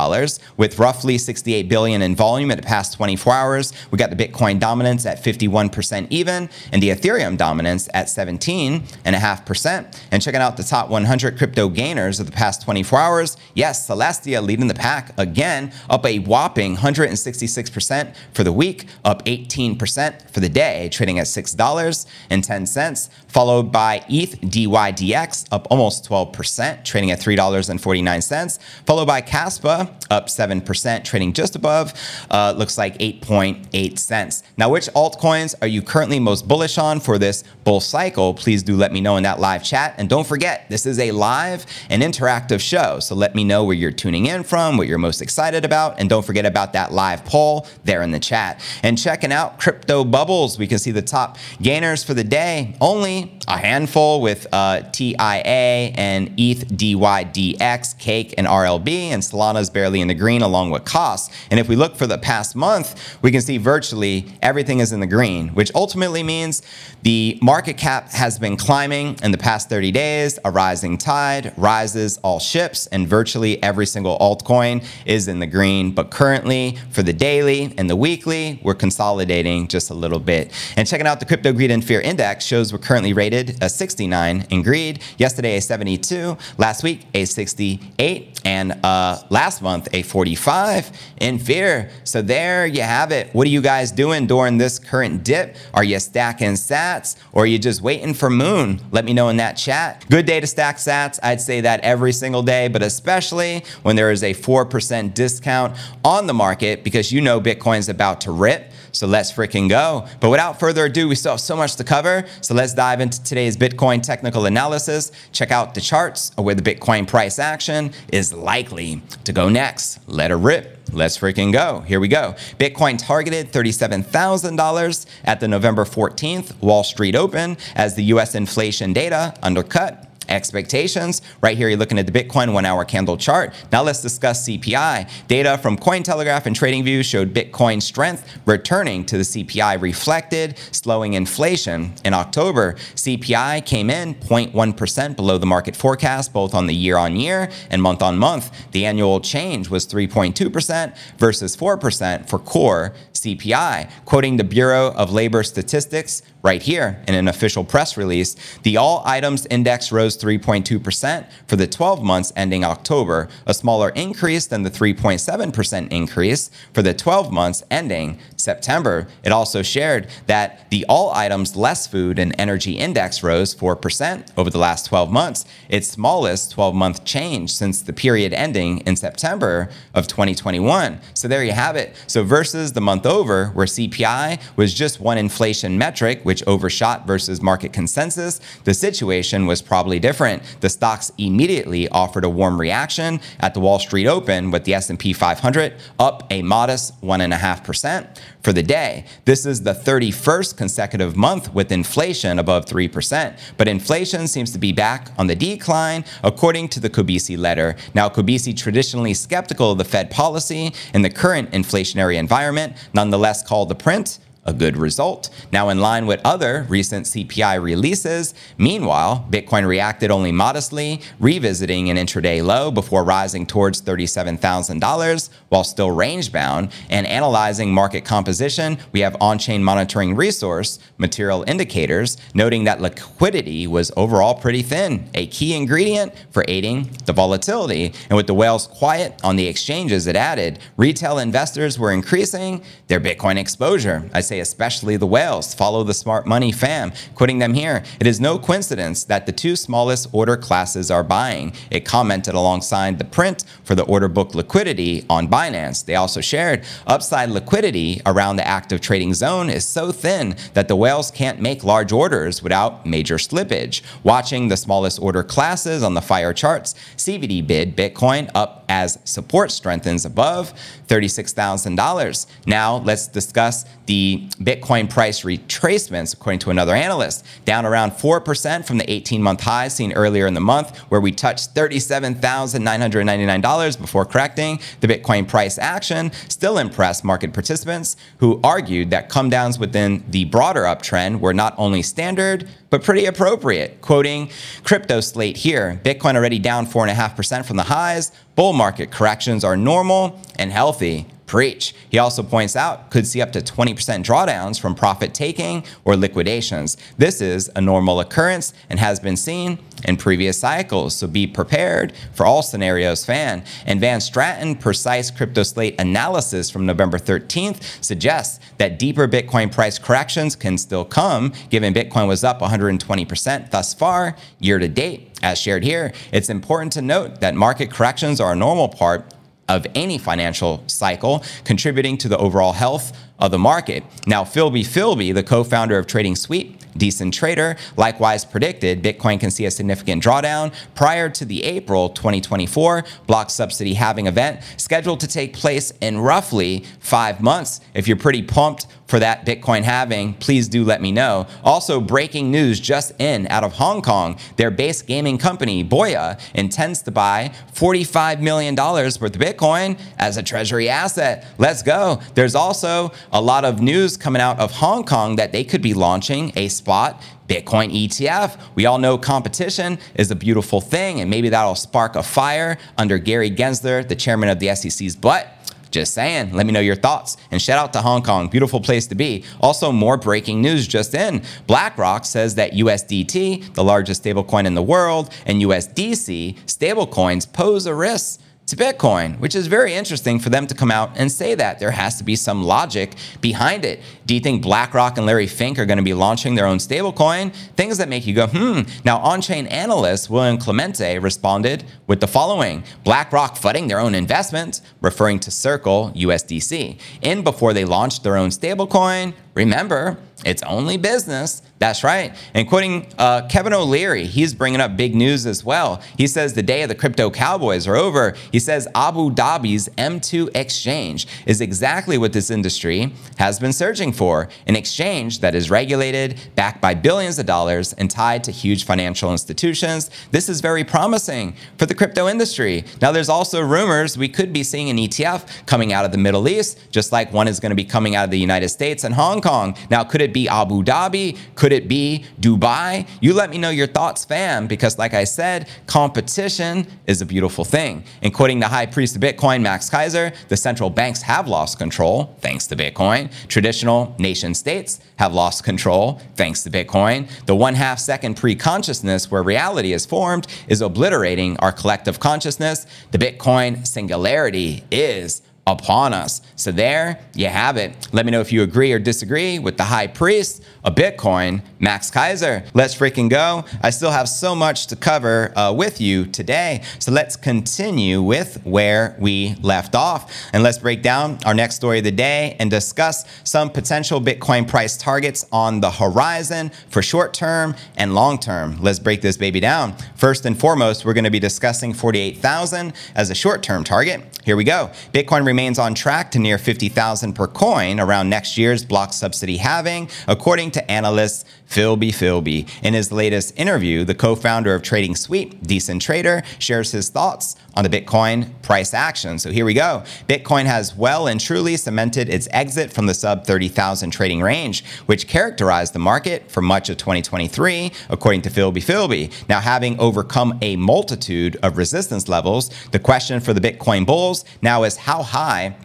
with 0.56 0.78
roughly 0.78 1.18
68 1.18 1.68
billion 1.68 2.02
in 2.02 2.16
volume 2.16 2.50
in 2.50 2.56
the 2.56 2.62
past 2.62 2.94
24 2.94 3.32
hours. 3.32 3.72
We 3.90 3.98
got 3.98 4.10
the 4.10 4.16
Bitcoin 4.16 4.58
dominance 4.58 5.06
at 5.06 5.22
51% 5.22 6.08
even 6.10 6.50
and 6.72 6.82
the 6.82 6.90
Ethereum 6.90 7.36
dominance 7.36 7.88
at 7.94 8.06
17.5%. 8.06 10.00
And 10.10 10.22
checking 10.22 10.40
out 10.40 10.56
the 10.56 10.64
top 10.64 10.90
100 10.90 11.38
crypto 11.38 11.68
gainers 11.68 12.18
of 12.18 12.26
the 12.26 12.32
past 12.32 12.62
24 12.62 12.98
hours, 12.98 13.36
yes, 13.54 13.88
Celestia 13.88 14.42
leading 14.42 14.66
the 14.66 14.74
pack 14.74 15.12
again, 15.18 15.72
up 15.88 16.04
a 16.04 16.18
whopping 16.18 16.76
166% 16.76 18.16
for 18.32 18.42
the 18.42 18.52
week, 18.52 18.88
up 19.04 19.24
18% 19.26 20.30
for 20.30 20.40
the 20.40 20.48
day, 20.48 20.88
trading 20.90 21.20
at 21.20 21.26
$6. 21.26 22.06
$3.10, 22.30 23.08
followed 23.28 23.72
by 23.72 24.04
ETH 24.08 24.40
DYDX 24.40 25.46
up 25.52 25.66
almost 25.70 26.08
12%, 26.08 26.84
trading 26.84 27.10
at 27.10 27.20
$3.49, 27.20 28.58
followed 28.86 29.06
by 29.06 29.20
Kaspa 29.22 29.92
up 30.10 30.26
7%, 30.26 31.04
trading 31.04 31.32
just 31.32 31.56
above, 31.56 31.92
uh, 32.30 32.54
looks 32.56 32.78
like 32.78 32.96
8.8 32.98 33.98
cents. 33.98 34.42
Now, 34.56 34.68
which 34.70 34.86
altcoins 34.88 35.54
are 35.60 35.66
you 35.66 35.82
currently 35.82 36.20
most 36.20 36.46
bullish 36.46 36.78
on 36.78 37.00
for 37.00 37.18
this 37.18 37.44
bull 37.64 37.80
cycle? 37.80 38.34
Please 38.34 38.62
do 38.62 38.76
let 38.76 38.92
me 38.92 39.00
know 39.00 39.16
in 39.16 39.22
that 39.24 39.40
live 39.40 39.64
chat. 39.64 39.94
And 39.98 40.08
don't 40.08 40.26
forget, 40.26 40.66
this 40.68 40.86
is 40.86 40.98
a 40.98 41.10
live 41.10 41.66
and 41.90 42.02
interactive 42.02 42.60
show. 42.60 43.00
So 43.00 43.14
let 43.14 43.34
me 43.34 43.44
know 43.44 43.64
where 43.64 43.74
you're 43.74 43.90
tuning 43.90 44.26
in 44.26 44.42
from, 44.42 44.76
what 44.76 44.86
you're 44.86 44.98
most 44.98 45.20
excited 45.20 45.64
about. 45.64 45.98
And 45.98 46.08
don't 46.08 46.24
forget 46.24 46.46
about 46.46 46.72
that 46.74 46.92
live 46.92 47.24
poll 47.24 47.66
there 47.84 48.02
in 48.02 48.10
the 48.10 48.20
chat. 48.20 48.60
And 48.82 48.98
checking 48.98 49.32
out 49.32 49.58
crypto 49.58 50.04
bubbles, 50.04 50.58
we 50.58 50.66
can 50.66 50.78
see 50.78 50.90
the 50.90 51.02
top 51.02 51.38
gainers 51.60 52.04
for 52.06 52.14
the 52.14 52.24
day. 52.24 52.74
Only 52.80 53.38
a 53.48 53.58
handful 53.58 54.20
with 54.20 54.46
uh, 54.52 54.82
TIA 54.92 55.92
and 55.94 56.32
ETH 56.36 56.68
DYDX, 56.68 57.98
Cake 57.98 58.34
and 58.38 58.46
RLB, 58.46 58.88
and 59.10 59.22
Solana's 59.22 59.70
barely 59.70 60.00
in 60.00 60.08
the 60.08 60.14
green 60.14 60.42
along 60.42 60.70
with 60.70 60.84
costs. 60.84 61.34
And 61.50 61.60
if 61.60 61.68
we 61.68 61.76
look 61.76 61.96
for 61.96 62.06
the 62.06 62.18
past 62.18 62.56
month, 62.56 63.18
we 63.22 63.30
can 63.30 63.40
see 63.40 63.58
virtually 63.58 64.26
everything 64.42 64.80
is 64.80 64.92
in 64.92 65.00
the 65.00 65.06
green, 65.06 65.48
which 65.48 65.70
ultimately 65.74 66.22
means 66.22 66.62
the 67.02 67.38
market 67.42 67.76
cap 67.76 68.10
has 68.10 68.38
been 68.38 68.56
climbing 68.56 69.18
in 69.22 69.32
the 69.32 69.38
past 69.38 69.68
30 69.68 69.92
days. 69.92 70.38
A 70.44 70.50
rising 70.50 70.98
tide 70.98 71.52
rises 71.56 72.18
all 72.18 72.40
ships, 72.40 72.86
and 72.88 73.06
virtually 73.06 73.62
every 73.62 73.86
single 73.86 74.18
altcoin 74.18 74.84
is 75.04 75.28
in 75.28 75.38
the 75.38 75.46
green. 75.46 75.92
But 75.92 76.10
currently, 76.10 76.78
for 76.90 77.02
the 77.02 77.12
daily 77.12 77.74
and 77.78 77.88
the 77.88 77.96
weekly, 77.96 78.60
we're 78.62 78.74
consolidating 78.74 79.68
just 79.68 79.90
a 79.90 79.94
little 79.94 80.18
bit. 80.20 80.52
And 80.76 80.86
checking 80.86 81.06
out 81.06 81.20
the 81.20 81.26
Crypto 81.26 81.52
Greed 81.52 81.70
and 81.70 81.84
Fear 81.86 82.00
Index 82.00 82.44
shows 82.44 82.72
we're 82.72 82.80
currently 82.80 83.12
rated 83.12 83.62
a 83.62 83.68
69 83.68 84.46
in 84.50 84.62
greed. 84.62 85.00
Yesterday, 85.18 85.56
a 85.56 85.60
72. 85.60 86.36
Last 86.58 86.82
week, 86.82 87.06
a 87.14 87.24
68. 87.24 88.40
And 88.44 88.84
uh, 88.84 89.22
last 89.30 89.62
month, 89.62 89.88
a 89.92 90.02
45 90.02 90.90
in 91.20 91.38
fear. 91.38 91.90
So 92.02 92.22
there 92.22 92.66
you 92.66 92.82
have 92.82 93.12
it. 93.12 93.32
What 93.32 93.46
are 93.46 93.50
you 93.50 93.60
guys 93.60 93.92
doing 93.92 94.26
during 94.26 94.58
this 94.58 94.80
current 94.80 95.22
dip? 95.22 95.56
Are 95.74 95.84
you 95.84 96.00
stacking 96.00 96.54
sats 96.54 97.16
or 97.30 97.44
are 97.44 97.46
you 97.46 97.58
just 97.58 97.82
waiting 97.82 98.14
for 98.14 98.30
moon? 98.30 98.80
Let 98.90 99.04
me 99.04 99.12
know 99.12 99.28
in 99.28 99.36
that 99.36 99.52
chat. 99.52 100.04
Good 100.10 100.26
day 100.26 100.40
to 100.40 100.46
stack 100.46 100.78
sats. 100.78 101.20
I'd 101.22 101.40
say 101.40 101.60
that 101.60 101.80
every 101.80 102.12
single 102.12 102.42
day, 102.42 102.66
but 102.66 102.82
especially 102.82 103.62
when 103.82 103.94
there 103.94 104.10
is 104.10 104.24
a 104.24 104.34
4% 104.34 105.14
discount 105.14 105.76
on 106.04 106.26
the 106.26 106.34
market 106.34 106.82
because 106.82 107.12
you 107.12 107.20
know 107.20 107.40
Bitcoin's 107.40 107.88
about 107.88 108.22
to 108.22 108.32
rip. 108.32 108.72
So 108.96 109.06
let's 109.06 109.30
freaking 109.30 109.68
go. 109.68 110.06
But 110.20 110.30
without 110.30 110.58
further 110.58 110.86
ado, 110.86 111.08
we 111.08 111.14
still 111.14 111.32
have 111.32 111.40
so 111.40 111.54
much 111.54 111.76
to 111.76 111.84
cover. 111.84 112.24
So 112.40 112.54
let's 112.54 112.72
dive 112.72 113.00
into 113.00 113.22
today's 113.22 113.56
Bitcoin 113.56 114.02
technical 114.02 114.46
analysis. 114.46 115.12
Check 115.32 115.50
out 115.50 115.74
the 115.74 115.82
charts 115.82 116.30
of 116.38 116.44
where 116.44 116.54
the 116.54 116.62
Bitcoin 116.62 117.06
price 117.06 117.38
action 117.38 117.92
is 118.10 118.32
likely 118.32 119.02
to 119.24 119.32
go 119.34 119.50
next. 119.50 119.98
Let 120.08 120.30
it 120.30 120.36
rip. 120.36 120.78
Let's 120.92 121.18
freaking 121.18 121.52
go. 121.52 121.80
Here 121.80 122.00
we 122.00 122.08
go. 122.08 122.34
Bitcoin 122.58 122.96
targeted 122.96 123.52
$37,000 123.52 125.06
at 125.24 125.40
the 125.40 125.48
November 125.48 125.84
14th 125.84 126.58
Wall 126.62 126.84
Street 126.84 127.14
Open 127.14 127.58
as 127.74 127.96
the 127.96 128.04
US 128.04 128.34
inflation 128.34 128.94
data 128.94 129.34
undercut 129.42 130.15
expectations. 130.28 131.22
Right 131.40 131.56
here, 131.56 131.68
you're 131.68 131.78
looking 131.78 131.98
at 131.98 132.06
the 132.06 132.12
Bitcoin 132.12 132.52
one 132.52 132.64
hour 132.64 132.84
candle 132.84 133.16
chart. 133.16 133.54
Now 133.72 133.82
let's 133.82 134.02
discuss 134.02 134.46
CPI. 134.46 135.08
Data 135.28 135.58
from 135.58 135.76
Cointelegraph 135.76 136.46
and 136.46 136.56
TradingView 136.56 137.04
showed 137.04 137.32
Bitcoin 137.34 137.82
strength 137.82 138.38
returning 138.46 139.04
to 139.06 139.16
the 139.16 139.22
CPI 139.22 139.80
reflected 139.80 140.58
slowing 140.70 141.14
inflation. 141.14 141.92
In 142.04 142.14
October, 142.14 142.74
CPI 142.94 143.64
came 143.66 143.90
in 143.90 144.14
0.1% 144.16 145.16
below 145.16 145.38
the 145.38 145.46
market 145.46 145.76
forecast, 145.76 146.32
both 146.32 146.54
on 146.54 146.66
the 146.66 146.74
year 146.74 146.96
on 146.96 147.16
year 147.16 147.50
and 147.70 147.82
month 147.82 148.02
on 148.02 148.18
month. 148.18 148.50
The 148.72 148.86
annual 148.86 149.20
change 149.20 149.68
was 149.68 149.86
3.2% 149.86 150.96
versus 151.18 151.56
4% 151.56 152.28
for 152.28 152.38
core 152.38 152.94
CPI. 153.12 153.90
Quoting 154.04 154.36
the 154.36 154.44
Bureau 154.44 154.92
of 154.92 155.12
Labor 155.12 155.42
Statistics 155.42 156.22
right 156.46 156.62
here 156.62 157.02
in 157.08 157.14
an 157.14 157.26
official 157.26 157.64
press 157.64 157.96
release, 157.96 158.36
the 158.62 158.76
all 158.76 159.02
items 159.04 159.46
index 159.46 159.90
rose 159.90 160.16
3.2% 160.16 161.26
for 161.48 161.56
the 161.56 161.66
12 161.66 162.04
months 162.04 162.32
ending 162.36 162.62
October, 162.64 163.28
a 163.46 163.52
smaller 163.52 163.88
increase 163.90 164.46
than 164.46 164.62
the 164.62 164.70
3.7% 164.70 165.88
increase 165.90 166.50
for 166.72 166.82
the 166.82 166.94
12 166.94 167.32
months 167.32 167.64
ending 167.68 168.20
September. 168.36 169.08
It 169.24 169.32
also 169.32 169.60
shared 169.62 170.06
that 170.28 170.70
the 170.70 170.86
all 170.88 171.10
items 171.12 171.56
less 171.56 171.88
food 171.88 172.16
and 172.16 172.32
energy 172.38 172.74
index 172.78 173.24
rose 173.24 173.52
4% 173.52 174.30
over 174.36 174.48
the 174.48 174.58
last 174.58 174.86
12 174.86 175.10
months, 175.10 175.44
its 175.68 175.88
smallest 175.88 176.52
12 176.52 176.76
month 176.76 177.04
change 177.04 177.52
since 177.52 177.82
the 177.82 177.92
period 177.92 178.32
ending 178.32 178.78
in 178.86 178.94
September 178.94 179.68
of 179.94 180.06
2021. 180.06 181.00
So 181.14 181.26
there 181.26 181.42
you 181.42 181.52
have 181.52 181.74
it. 181.74 181.96
So 182.06 182.22
versus 182.22 182.72
the 182.72 182.80
month 182.80 183.04
over, 183.04 183.48
where 183.48 183.66
CPI 183.66 184.40
was 184.54 184.72
just 184.72 185.00
one 185.00 185.18
inflation 185.18 185.76
metric, 185.76 186.20
which 186.22 186.35
overshot 186.46 187.06
versus 187.06 187.42
market 187.42 187.72
consensus, 187.72 188.40
the 188.64 188.74
situation 188.74 189.46
was 189.46 189.62
probably 189.62 189.98
different. 189.98 190.42
The 190.60 190.68
stocks 190.68 191.12
immediately 191.18 191.88
offered 191.88 192.24
a 192.24 192.30
warm 192.30 192.60
reaction 192.60 193.20
at 193.40 193.54
the 193.54 193.60
Wall 193.60 193.78
Street 193.78 194.06
Open 194.06 194.50
with 194.50 194.64
the 194.64 194.74
S&P 194.74 195.12
500 195.12 195.74
up 195.98 196.26
a 196.30 196.42
modest 196.42 197.00
1.5% 197.02 198.18
for 198.42 198.52
the 198.52 198.62
day. 198.62 199.04
This 199.24 199.44
is 199.44 199.62
the 199.62 199.74
31st 199.74 200.56
consecutive 200.56 201.16
month 201.16 201.52
with 201.52 201.72
inflation 201.72 202.38
above 202.38 202.66
3%, 202.66 203.38
but 203.56 203.68
inflation 203.68 204.28
seems 204.28 204.52
to 204.52 204.58
be 204.58 204.72
back 204.72 205.10
on 205.18 205.26
the 205.26 205.34
decline 205.34 206.04
according 206.22 206.68
to 206.68 206.80
the 206.80 206.90
Kobeissi 206.90 207.36
letter. 207.36 207.76
Now, 207.94 208.08
Kobeissi 208.08 208.56
traditionally 208.56 209.14
skeptical 209.14 209.72
of 209.72 209.78
the 209.78 209.84
Fed 209.84 210.10
policy 210.10 210.72
in 210.94 211.02
the 211.02 211.10
current 211.10 211.50
inflationary 211.50 212.16
environment, 212.16 212.76
nonetheless 212.94 213.46
called 213.46 213.68
the 213.68 213.74
print 213.74 214.18
a 214.46 214.52
good 214.52 214.76
result. 214.76 215.30
Now, 215.52 215.68
in 215.68 215.80
line 215.80 216.06
with 216.06 216.20
other 216.24 216.66
recent 216.68 217.06
CPI 217.06 217.60
releases, 217.62 218.34
meanwhile, 218.58 219.26
Bitcoin 219.30 219.66
reacted 219.66 220.10
only 220.10 220.32
modestly, 220.32 221.00
revisiting 221.18 221.90
an 221.90 221.96
intraday 221.96 222.44
low 222.44 222.70
before 222.70 223.04
rising 223.04 223.46
towards 223.46 223.82
$37,000 223.82 225.30
while 225.48 225.64
still 225.64 225.90
range 225.90 226.32
bound. 226.32 226.70
And 226.90 227.06
analyzing 227.06 227.72
market 227.72 228.04
composition, 228.04 228.78
we 228.92 229.00
have 229.00 229.16
on 229.20 229.38
chain 229.38 229.62
monitoring 229.62 230.14
resource 230.14 230.78
material 230.98 231.44
indicators 231.46 232.16
noting 232.34 232.64
that 232.64 232.80
liquidity 232.80 233.66
was 233.66 233.92
overall 233.96 234.34
pretty 234.34 234.62
thin, 234.62 235.08
a 235.14 235.26
key 235.26 235.54
ingredient 235.54 236.12
for 236.30 236.44
aiding 236.48 236.90
the 237.06 237.12
volatility. 237.12 237.92
And 238.08 238.16
with 238.16 238.26
the 238.26 238.34
whales 238.34 238.66
quiet 238.66 239.20
on 239.24 239.36
the 239.36 239.46
exchanges, 239.46 240.06
it 240.06 240.16
added 240.16 240.58
retail 240.76 241.18
investors 241.18 241.78
were 241.78 241.92
increasing 241.92 242.62
their 242.88 243.00
Bitcoin 243.00 243.36
exposure. 243.36 244.08
I 244.12 244.20
say 244.20 244.35
say 244.36 244.40
especially 244.40 244.96
the 244.96 245.06
whales, 245.06 245.54
follow 245.54 245.82
the 245.82 245.94
smart 245.94 246.26
money 246.26 246.52
fam, 246.52 246.92
quoting 247.14 247.38
them 247.38 247.54
here. 247.54 247.82
It 248.00 248.06
is 248.06 248.20
no 248.20 248.38
coincidence 248.38 249.04
that 249.04 249.26
the 249.26 249.32
two 249.32 249.56
smallest 249.56 250.08
order 250.12 250.36
classes 250.36 250.90
are 250.90 251.02
buying. 251.02 251.52
It 251.70 251.84
commented 251.84 252.34
alongside 252.34 252.98
the 252.98 253.04
print 253.04 253.44
for 253.64 253.74
the 253.74 253.84
order 253.84 254.08
book 254.08 254.34
liquidity 254.34 255.04
on 255.08 255.28
Binance. 255.28 255.84
They 255.84 255.94
also 255.94 256.20
shared 256.20 256.64
upside 256.86 257.30
liquidity 257.30 258.00
around 258.04 258.36
the 258.36 258.46
active 258.46 258.80
trading 258.80 259.14
zone 259.14 259.48
is 259.48 259.64
so 259.64 259.92
thin 259.92 260.36
that 260.54 260.68
the 260.68 260.76
whales 260.76 261.10
can't 261.10 261.40
make 261.40 261.64
large 261.64 261.92
orders 261.92 262.42
without 262.42 262.84
major 262.86 263.16
slippage. 263.16 263.82
Watching 264.02 264.48
the 264.48 264.56
smallest 264.56 265.00
order 265.00 265.22
classes 265.22 265.82
on 265.82 265.94
the 265.94 266.00
FireCharts, 266.00 266.74
CVD 266.96 267.46
bid 267.46 267.76
Bitcoin 267.76 268.30
up 268.34 268.64
as 268.68 268.98
support 269.04 269.50
strengthens 269.50 270.04
above 270.04 270.52
$36,000. 270.88 272.26
Now 272.46 272.76
let's 272.78 273.06
discuss 273.06 273.64
the 273.86 274.25
Bitcoin 274.40 274.90
price 274.90 275.22
retracements, 275.22 276.14
according 276.14 276.40
to 276.40 276.50
another 276.50 276.74
analyst, 276.74 277.24
down 277.44 277.64
around 277.64 277.92
4% 277.92 278.66
from 278.66 278.78
the 278.78 278.90
18 278.90 279.22
month 279.22 279.40
high 279.40 279.68
seen 279.68 279.92
earlier 279.92 280.26
in 280.26 280.34
the 280.34 280.40
month, 280.40 280.76
where 280.90 281.00
we 281.00 281.12
touched 281.12 281.54
$37,999 281.54 283.80
before 283.80 284.04
correcting. 284.04 284.58
The 284.80 284.88
Bitcoin 284.88 285.26
price 285.26 285.58
action 285.58 286.12
still 286.28 286.58
impressed 286.58 287.04
market 287.04 287.32
participants 287.32 287.96
who 288.18 288.38
argued 288.44 288.90
that 288.90 289.08
come 289.08 289.30
downs 289.30 289.58
within 289.58 290.04
the 290.08 290.26
broader 290.26 290.62
uptrend 290.62 291.20
were 291.20 291.34
not 291.34 291.54
only 291.56 291.82
standard, 291.82 292.48
but 292.70 292.82
pretty 292.82 293.06
appropriate. 293.06 293.80
Quoting 293.80 294.30
Crypto 294.64 295.00
Slate 295.00 295.38
here 295.38 295.80
Bitcoin 295.84 296.16
already 296.16 296.38
down 296.38 296.66
4.5% 296.66 297.44
from 297.44 297.56
the 297.56 297.64
highs. 297.64 298.12
Bull 298.34 298.52
market 298.52 298.90
corrections 298.90 299.44
are 299.44 299.56
normal 299.56 300.20
and 300.36 300.52
healthy. 300.52 301.06
Preach. 301.26 301.74
He 301.90 301.98
also 301.98 302.22
points 302.22 302.54
out 302.54 302.90
could 302.90 303.06
see 303.06 303.20
up 303.20 303.32
to 303.32 303.40
20% 303.40 303.74
drawdowns 304.04 304.60
from 304.60 304.76
profit 304.76 305.12
taking 305.12 305.64
or 305.84 305.96
liquidations. 305.96 306.76
This 306.98 307.20
is 307.20 307.50
a 307.56 307.60
normal 307.60 307.98
occurrence 307.98 308.54
and 308.70 308.78
has 308.78 309.00
been 309.00 309.16
seen 309.16 309.58
in 309.84 309.96
previous 309.96 310.38
cycles. 310.38 310.94
So 310.94 311.08
be 311.08 311.26
prepared 311.26 311.92
for 312.12 312.24
all 312.24 312.42
scenarios, 312.42 313.04
fan. 313.04 313.42
And 313.64 313.80
Van 313.80 313.98
Straten 313.98 314.60
precise 314.60 315.10
crypto 315.10 315.42
slate 315.42 315.80
analysis 315.80 316.48
from 316.48 316.64
November 316.64 316.98
13th 316.98 317.84
suggests 317.84 318.38
that 318.58 318.78
deeper 318.78 319.08
Bitcoin 319.08 319.52
price 319.52 319.78
corrections 319.78 320.36
can 320.36 320.56
still 320.56 320.84
come, 320.84 321.32
given 321.50 321.74
Bitcoin 321.74 322.06
was 322.06 322.22
up 322.22 322.40
120% 322.40 323.50
thus 323.50 323.74
far 323.74 324.16
year 324.38 324.58
to 324.58 324.68
date. 324.68 325.10
As 325.22 325.40
shared 325.40 325.64
here, 325.64 325.92
it's 326.12 326.28
important 326.28 326.72
to 326.74 326.82
note 326.82 327.20
that 327.20 327.34
market 327.34 327.70
corrections 327.70 328.20
are 328.20 328.32
a 328.32 328.36
normal 328.36 328.68
part 328.68 329.12
of 329.48 329.66
any 329.74 329.98
financial 329.98 330.62
cycle, 330.66 331.24
contributing 331.44 331.96
to 331.98 332.08
the 332.08 332.18
overall 332.18 332.52
health 332.52 332.96
of 333.18 333.30
the 333.30 333.38
market. 333.38 333.84
Now, 334.06 334.24
Filbfilb, 334.24 335.14
the 335.14 335.22
co 335.22 335.44
founder 335.44 335.78
of 335.78 335.86
Trading 335.86 336.16
Suite, 336.16 336.56
Decentrader, 336.78 337.58
likewise 337.76 338.24
predicted 338.24 338.82
Bitcoin 338.82 339.18
can 339.18 339.30
see 339.30 339.46
a 339.46 339.50
significant 339.50 340.02
drawdown 340.02 340.52
prior 340.74 341.08
to 341.10 341.24
the 341.24 341.42
April 341.44 341.88
2024 341.88 342.84
block 343.06 343.30
subsidy 343.30 343.74
halving 343.74 344.06
event 344.06 344.40
scheduled 344.56 345.00
to 345.00 345.06
take 345.06 345.32
place 345.32 345.72
in 345.80 345.98
roughly 345.98 346.64
five 346.80 347.20
months. 347.20 347.60
If 347.74 347.88
you're 347.88 347.96
pretty 347.96 348.22
pumped 348.22 348.66
for 348.86 348.98
that 349.00 349.26
Bitcoin 349.26 349.62
halving, 349.62 350.14
please 350.14 350.48
do 350.48 350.64
let 350.64 350.80
me 350.80 350.92
know. 350.92 351.26
Also, 351.42 351.80
breaking 351.80 352.30
news 352.30 352.60
just 352.60 352.92
in 353.00 353.26
out 353.28 353.44
of 353.44 353.54
Hong 353.54 353.82
Kong, 353.82 354.18
their 354.36 354.50
base 354.50 354.82
gaming 354.82 355.18
company, 355.18 355.64
Boyaa, 355.64 356.20
intends 356.34 356.82
to 356.82 356.90
buy 356.90 357.32
$45 357.52 358.20
million 358.20 358.54
worth 358.54 359.02
of 359.02 359.12
Bitcoin 359.12 359.78
as 359.98 360.16
a 360.16 360.22
treasury 360.22 360.68
asset. 360.68 361.26
Let's 361.38 361.62
go. 361.62 362.00
There's 362.14 362.34
also 362.34 362.92
a 363.12 363.20
lot 363.20 363.44
of 363.44 363.60
news 363.60 363.96
coming 363.96 364.22
out 364.22 364.38
of 364.38 364.52
Hong 364.52 364.84
Kong 364.84 365.16
that 365.16 365.32
they 365.32 365.44
could 365.44 365.62
be 365.62 365.74
launching 365.74 366.32
a 366.36 366.48
spot 366.48 367.02
Bitcoin 367.28 367.72
ETF. 367.72 368.38
We 368.54 368.66
all 368.66 368.78
know 368.78 368.98
competition 368.98 369.78
is 369.94 370.10
a 370.10 370.16
beautiful 370.16 370.60
thing, 370.60 371.00
and 371.00 371.10
maybe 371.10 371.28
that'll 371.28 371.54
spark 371.54 371.96
a 371.96 372.02
fire 372.02 372.58
under 372.78 372.98
Gary 372.98 373.30
Gensler, 373.30 373.86
the 373.86 373.96
chairman 373.96 374.28
of 374.28 374.38
the 374.38 374.54
SEC's 374.54 374.96
butt. 374.96 375.28
Just 375.70 375.94
saying. 375.94 376.32
Let 376.32 376.46
me 376.46 376.52
know 376.52 376.60
your 376.60 376.76
thoughts. 376.76 377.16
And 377.30 377.42
shout 377.42 377.58
out 377.58 377.72
to 377.72 377.82
Hong 377.82 378.02
Kong. 378.02 378.28
Beautiful 378.28 378.60
place 378.60 378.86
to 378.86 378.94
be. 378.94 379.24
Also, 379.40 379.72
more 379.72 379.96
breaking 379.96 380.40
news 380.40 380.66
just 380.66 380.94
in. 380.94 381.22
BlackRock 381.46 382.04
says 382.04 382.36
that 382.36 382.52
USDT, 382.52 383.54
the 383.54 383.64
largest 383.64 384.04
stablecoin 384.04 384.46
in 384.46 384.54
the 384.54 384.62
world, 384.62 385.12
and 385.26 385.42
USDC 385.42 386.38
stablecoins 386.46 387.30
pose 387.30 387.66
a 387.66 387.74
risk 387.74 388.20
to 388.46 388.54
Bitcoin, 388.54 389.18
which 389.18 389.34
is 389.34 389.48
very 389.48 389.74
interesting 389.74 390.20
for 390.20 390.30
them 390.30 390.46
to 390.46 390.54
come 390.54 390.70
out 390.70 390.92
and 390.94 391.10
say 391.10 391.34
that. 391.34 391.58
There 391.58 391.72
has 391.72 391.98
to 391.98 392.04
be 392.04 392.14
some 392.14 392.44
logic 392.44 392.94
behind 393.20 393.64
it. 393.64 393.80
Do 394.06 394.14
you 394.14 394.20
think 394.20 394.42
BlackRock 394.42 394.96
and 394.96 395.04
Larry 395.04 395.26
Fink 395.26 395.58
are 395.58 395.66
going 395.66 395.78
to 395.78 395.82
be 395.82 395.94
launching 395.94 396.36
their 396.36 396.46
own 396.46 396.58
stablecoin? 396.58 397.34
Things 397.56 397.78
that 397.78 397.88
make 397.88 398.06
you 398.06 398.14
go, 398.14 398.28
hmm. 398.28 398.60
Now, 398.84 398.98
on 398.98 399.20
chain 399.20 399.48
analyst 399.48 400.08
William 400.10 400.38
Clemente 400.38 400.96
responded 401.00 401.64
with 401.88 402.00
the 402.00 402.06
following 402.06 402.62
BlackRock 402.84 403.36
funding 403.36 403.66
their 403.66 403.80
own 403.80 403.96
investment, 403.96 404.60
referring 404.80 405.18
to 405.20 405.32
Circle 405.32 405.90
USDC. 405.96 406.78
In 407.02 407.24
before 407.24 407.52
they 407.52 407.64
launched 407.64 408.04
their 408.04 408.16
own 408.16 408.30
stablecoin, 408.30 409.14
remember, 409.34 409.98
it's 410.24 410.42
only 410.44 410.76
business. 410.76 411.42
That's 411.58 411.82
right. 411.82 412.14
And 412.34 412.46
quoting 412.46 412.86
uh, 412.98 413.26
Kevin 413.28 413.54
O'Leary, 413.54 414.04
he's 414.04 414.34
bringing 414.34 414.60
up 414.60 414.76
big 414.76 414.94
news 414.94 415.24
as 415.24 415.42
well. 415.42 415.80
He 415.96 416.06
says 416.06 416.34
the 416.34 416.42
day 416.42 416.62
of 416.62 416.68
the 416.68 416.74
crypto 416.74 417.10
cowboys 417.10 417.66
are 417.66 417.76
over. 417.76 418.14
He 418.30 418.38
says 418.38 418.68
Abu 418.74 419.10
Dhabi's 419.10 419.66
M2 419.78 420.36
exchange 420.36 421.06
is 421.24 421.40
exactly 421.40 421.96
what 421.96 422.12
this 422.12 422.30
industry 422.30 422.92
has 423.16 423.38
been 423.38 423.54
searching 423.54 423.94
for 423.94 424.28
an 424.46 424.54
exchange 424.54 425.20
that 425.20 425.34
is 425.34 425.48
regulated, 425.48 426.20
backed 426.34 426.60
by 426.60 426.74
billions 426.74 427.18
of 427.18 427.24
dollars, 427.24 427.72
and 427.74 427.90
tied 427.90 428.22
to 428.24 428.30
huge 428.30 428.64
financial 428.64 429.10
institutions. 429.10 429.90
This 430.10 430.28
is 430.28 430.42
very 430.42 430.62
promising 430.62 431.36
for 431.56 431.64
the 431.64 431.74
crypto 431.74 432.06
industry. 432.06 432.64
Now, 432.82 432.92
there's 432.92 433.08
also 433.08 433.40
rumors 433.40 433.96
we 433.96 434.08
could 434.10 434.30
be 434.30 434.42
seeing 434.42 434.68
an 434.68 434.76
ETF 434.76 435.46
coming 435.46 435.72
out 435.72 435.86
of 435.86 435.92
the 435.92 435.98
Middle 435.98 436.28
East, 436.28 436.58
just 436.70 436.92
like 436.92 437.14
one 437.14 437.28
is 437.28 437.40
going 437.40 437.50
to 437.50 437.56
be 437.56 437.64
coming 437.64 437.96
out 437.96 438.04
of 438.04 438.10
the 438.10 438.18
United 438.18 438.50
States 438.50 438.84
and 438.84 438.94
Hong 438.94 439.22
Kong. 439.22 439.56
Now, 439.70 439.84
could 439.84 440.02
it 440.02 440.12
be 440.12 440.28
Abu 440.28 440.62
Dhabi? 440.62 441.16
Could 441.34 441.45
it 441.52 441.68
be 441.68 442.04
Dubai? 442.20 442.88
You 443.00 443.14
let 443.14 443.30
me 443.30 443.38
know 443.38 443.50
your 443.50 443.66
thoughts, 443.66 444.04
fam, 444.04 444.46
because 444.46 444.78
like 444.78 444.94
I 444.94 445.04
said, 445.04 445.48
competition 445.66 446.66
is 446.86 447.00
a 447.00 447.06
beautiful 447.06 447.44
thing. 447.44 447.84
And 448.02 448.12
quoting 448.12 448.40
the 448.40 448.48
high 448.48 448.66
priest 448.66 448.96
of 448.96 449.02
Bitcoin, 449.02 449.42
Max 449.42 449.70
Keiser, 449.70 450.14
the 450.28 450.36
central 450.36 450.70
banks 450.70 451.02
have 451.02 451.28
lost 451.28 451.58
control 451.58 452.16
thanks 452.20 452.46
to 452.48 452.56
Bitcoin. 452.56 453.10
Traditional 453.28 453.94
nation 453.98 454.34
states 454.34 454.80
have 454.96 455.12
lost 455.12 455.44
control 455.44 456.00
thanks 456.14 456.42
to 456.44 456.50
Bitcoin. 456.50 457.08
The 457.26 457.36
one 457.36 457.54
half 457.54 457.78
second 457.78 458.16
pre 458.16 458.34
consciousness 458.34 459.10
where 459.10 459.22
reality 459.22 459.72
is 459.72 459.86
formed 459.86 460.26
is 460.48 460.60
obliterating 460.60 461.36
our 461.38 461.52
collective 461.52 462.00
consciousness. 462.00 462.66
The 462.90 462.98
Bitcoin 462.98 463.66
singularity 463.66 464.64
is 464.70 465.22
upon 465.46 465.94
us. 465.94 466.22
So 466.34 466.50
there 466.50 467.00
you 467.14 467.28
have 467.28 467.56
it. 467.56 467.88
Let 467.92 468.04
me 468.04 468.12
know 468.12 468.20
if 468.20 468.32
you 468.32 468.42
agree 468.42 468.72
or 468.72 468.78
disagree 468.78 469.38
with 469.38 469.56
the 469.56 469.64
high 469.64 469.86
priest 469.86 470.42
of 470.64 470.74
Bitcoin, 470.74 471.42
Max 471.60 471.90
Keiser. 471.90 472.46
Let's 472.52 472.74
freaking 472.74 473.08
go. 473.08 473.44
I 473.62 473.70
still 473.70 473.92
have 473.92 474.08
so 474.08 474.34
much 474.34 474.66
to 474.68 474.76
cover 474.76 475.36
uh, 475.38 475.52
with 475.52 475.80
you 475.80 476.06
today. 476.06 476.62
So 476.80 476.90
let's 476.90 477.14
continue 477.14 478.02
with 478.02 478.44
where 478.44 478.96
we 478.98 479.36
left 479.40 479.74
off. 479.76 480.12
And 480.32 480.42
let's 480.42 480.58
break 480.58 480.82
down 480.82 481.18
our 481.24 481.34
next 481.34 481.54
story 481.56 481.78
of 481.78 481.84
the 481.84 481.92
day 481.92 482.36
and 482.40 482.50
discuss 482.50 483.04
some 483.22 483.50
potential 483.50 484.00
Bitcoin 484.00 484.48
price 484.48 484.76
targets 484.76 485.26
on 485.30 485.60
the 485.60 485.70
horizon 485.70 486.50
for 486.68 486.82
short 486.82 487.14
term 487.14 487.54
and 487.76 487.94
long 487.94 488.18
term. 488.18 488.60
Let's 488.60 488.80
break 488.80 489.00
this 489.00 489.16
baby 489.16 489.38
down. 489.38 489.76
First 489.94 490.26
and 490.26 490.38
foremost, 490.38 490.84
we're 490.84 490.94
going 490.94 491.04
to 491.04 491.10
be 491.10 491.20
discussing 491.20 491.72
48,000 491.72 492.72
as 492.96 493.10
a 493.10 493.14
short 493.14 493.42
term 493.42 493.62
target. 493.62 494.02
Here 494.24 494.36
we 494.36 494.42
go. 494.42 494.70
Bitcoin 494.92 495.24
remains 495.36 495.58
on 495.58 495.74
track 495.74 496.10
to 496.12 496.18
near 496.18 496.38
50,000 496.38 497.12
per 497.12 497.26
coin 497.26 497.78
around 497.78 498.08
next 498.08 498.38
year's 498.38 498.64
block 498.64 498.94
subsidy 498.94 499.36
halving, 499.36 499.86
according 500.08 500.50
to 500.50 500.70
analysts 500.70 501.26
Filbfilb. 501.48 502.48
In 502.62 502.74
his 502.74 502.92
latest 502.92 503.38
interview, 503.38 503.84
the 503.84 503.94
co-founder 503.94 504.54
of 504.54 504.62
Trading 504.62 504.96
Suite, 504.96 505.42
Decentrader, 505.42 506.24
shares 506.38 506.72
his 506.72 506.88
thoughts 506.88 507.36
on 507.54 507.64
the 507.64 507.70
Bitcoin 507.70 508.30
price 508.42 508.74
action. 508.74 509.18
So 509.18 509.30
here 509.30 509.44
we 509.44 509.54
go. 509.54 509.82
Bitcoin 510.08 510.44
has 510.44 510.76
well 510.76 511.06
and 511.06 511.20
truly 511.20 511.56
cemented 511.56 512.08
its 512.08 512.28
exit 512.30 512.72
from 512.72 512.86
the 512.86 512.94
sub 512.94 513.24
30,000 513.24 513.90
trading 513.90 514.20
range, 514.20 514.64
which 514.86 515.08
characterized 515.08 515.72
the 515.72 515.78
market 515.78 516.30
for 516.30 516.42
much 516.42 516.68
of 516.68 516.76
2023, 516.76 517.72
according 517.88 518.22
to 518.22 518.30
Filbfilb. 518.30 519.26
Now, 519.28 519.40
having 519.40 519.78
overcome 519.80 520.38
a 520.42 520.56
multitude 520.56 521.36
of 521.42 521.56
resistance 521.56 522.08
levels, 522.08 522.50
the 522.72 522.78
question 522.78 523.20
for 523.20 523.32
the 523.32 523.40
Bitcoin 523.40 523.86
bulls 523.86 524.24
now 524.42 524.64
is 524.64 524.76
how 524.76 525.02
high 525.02 525.56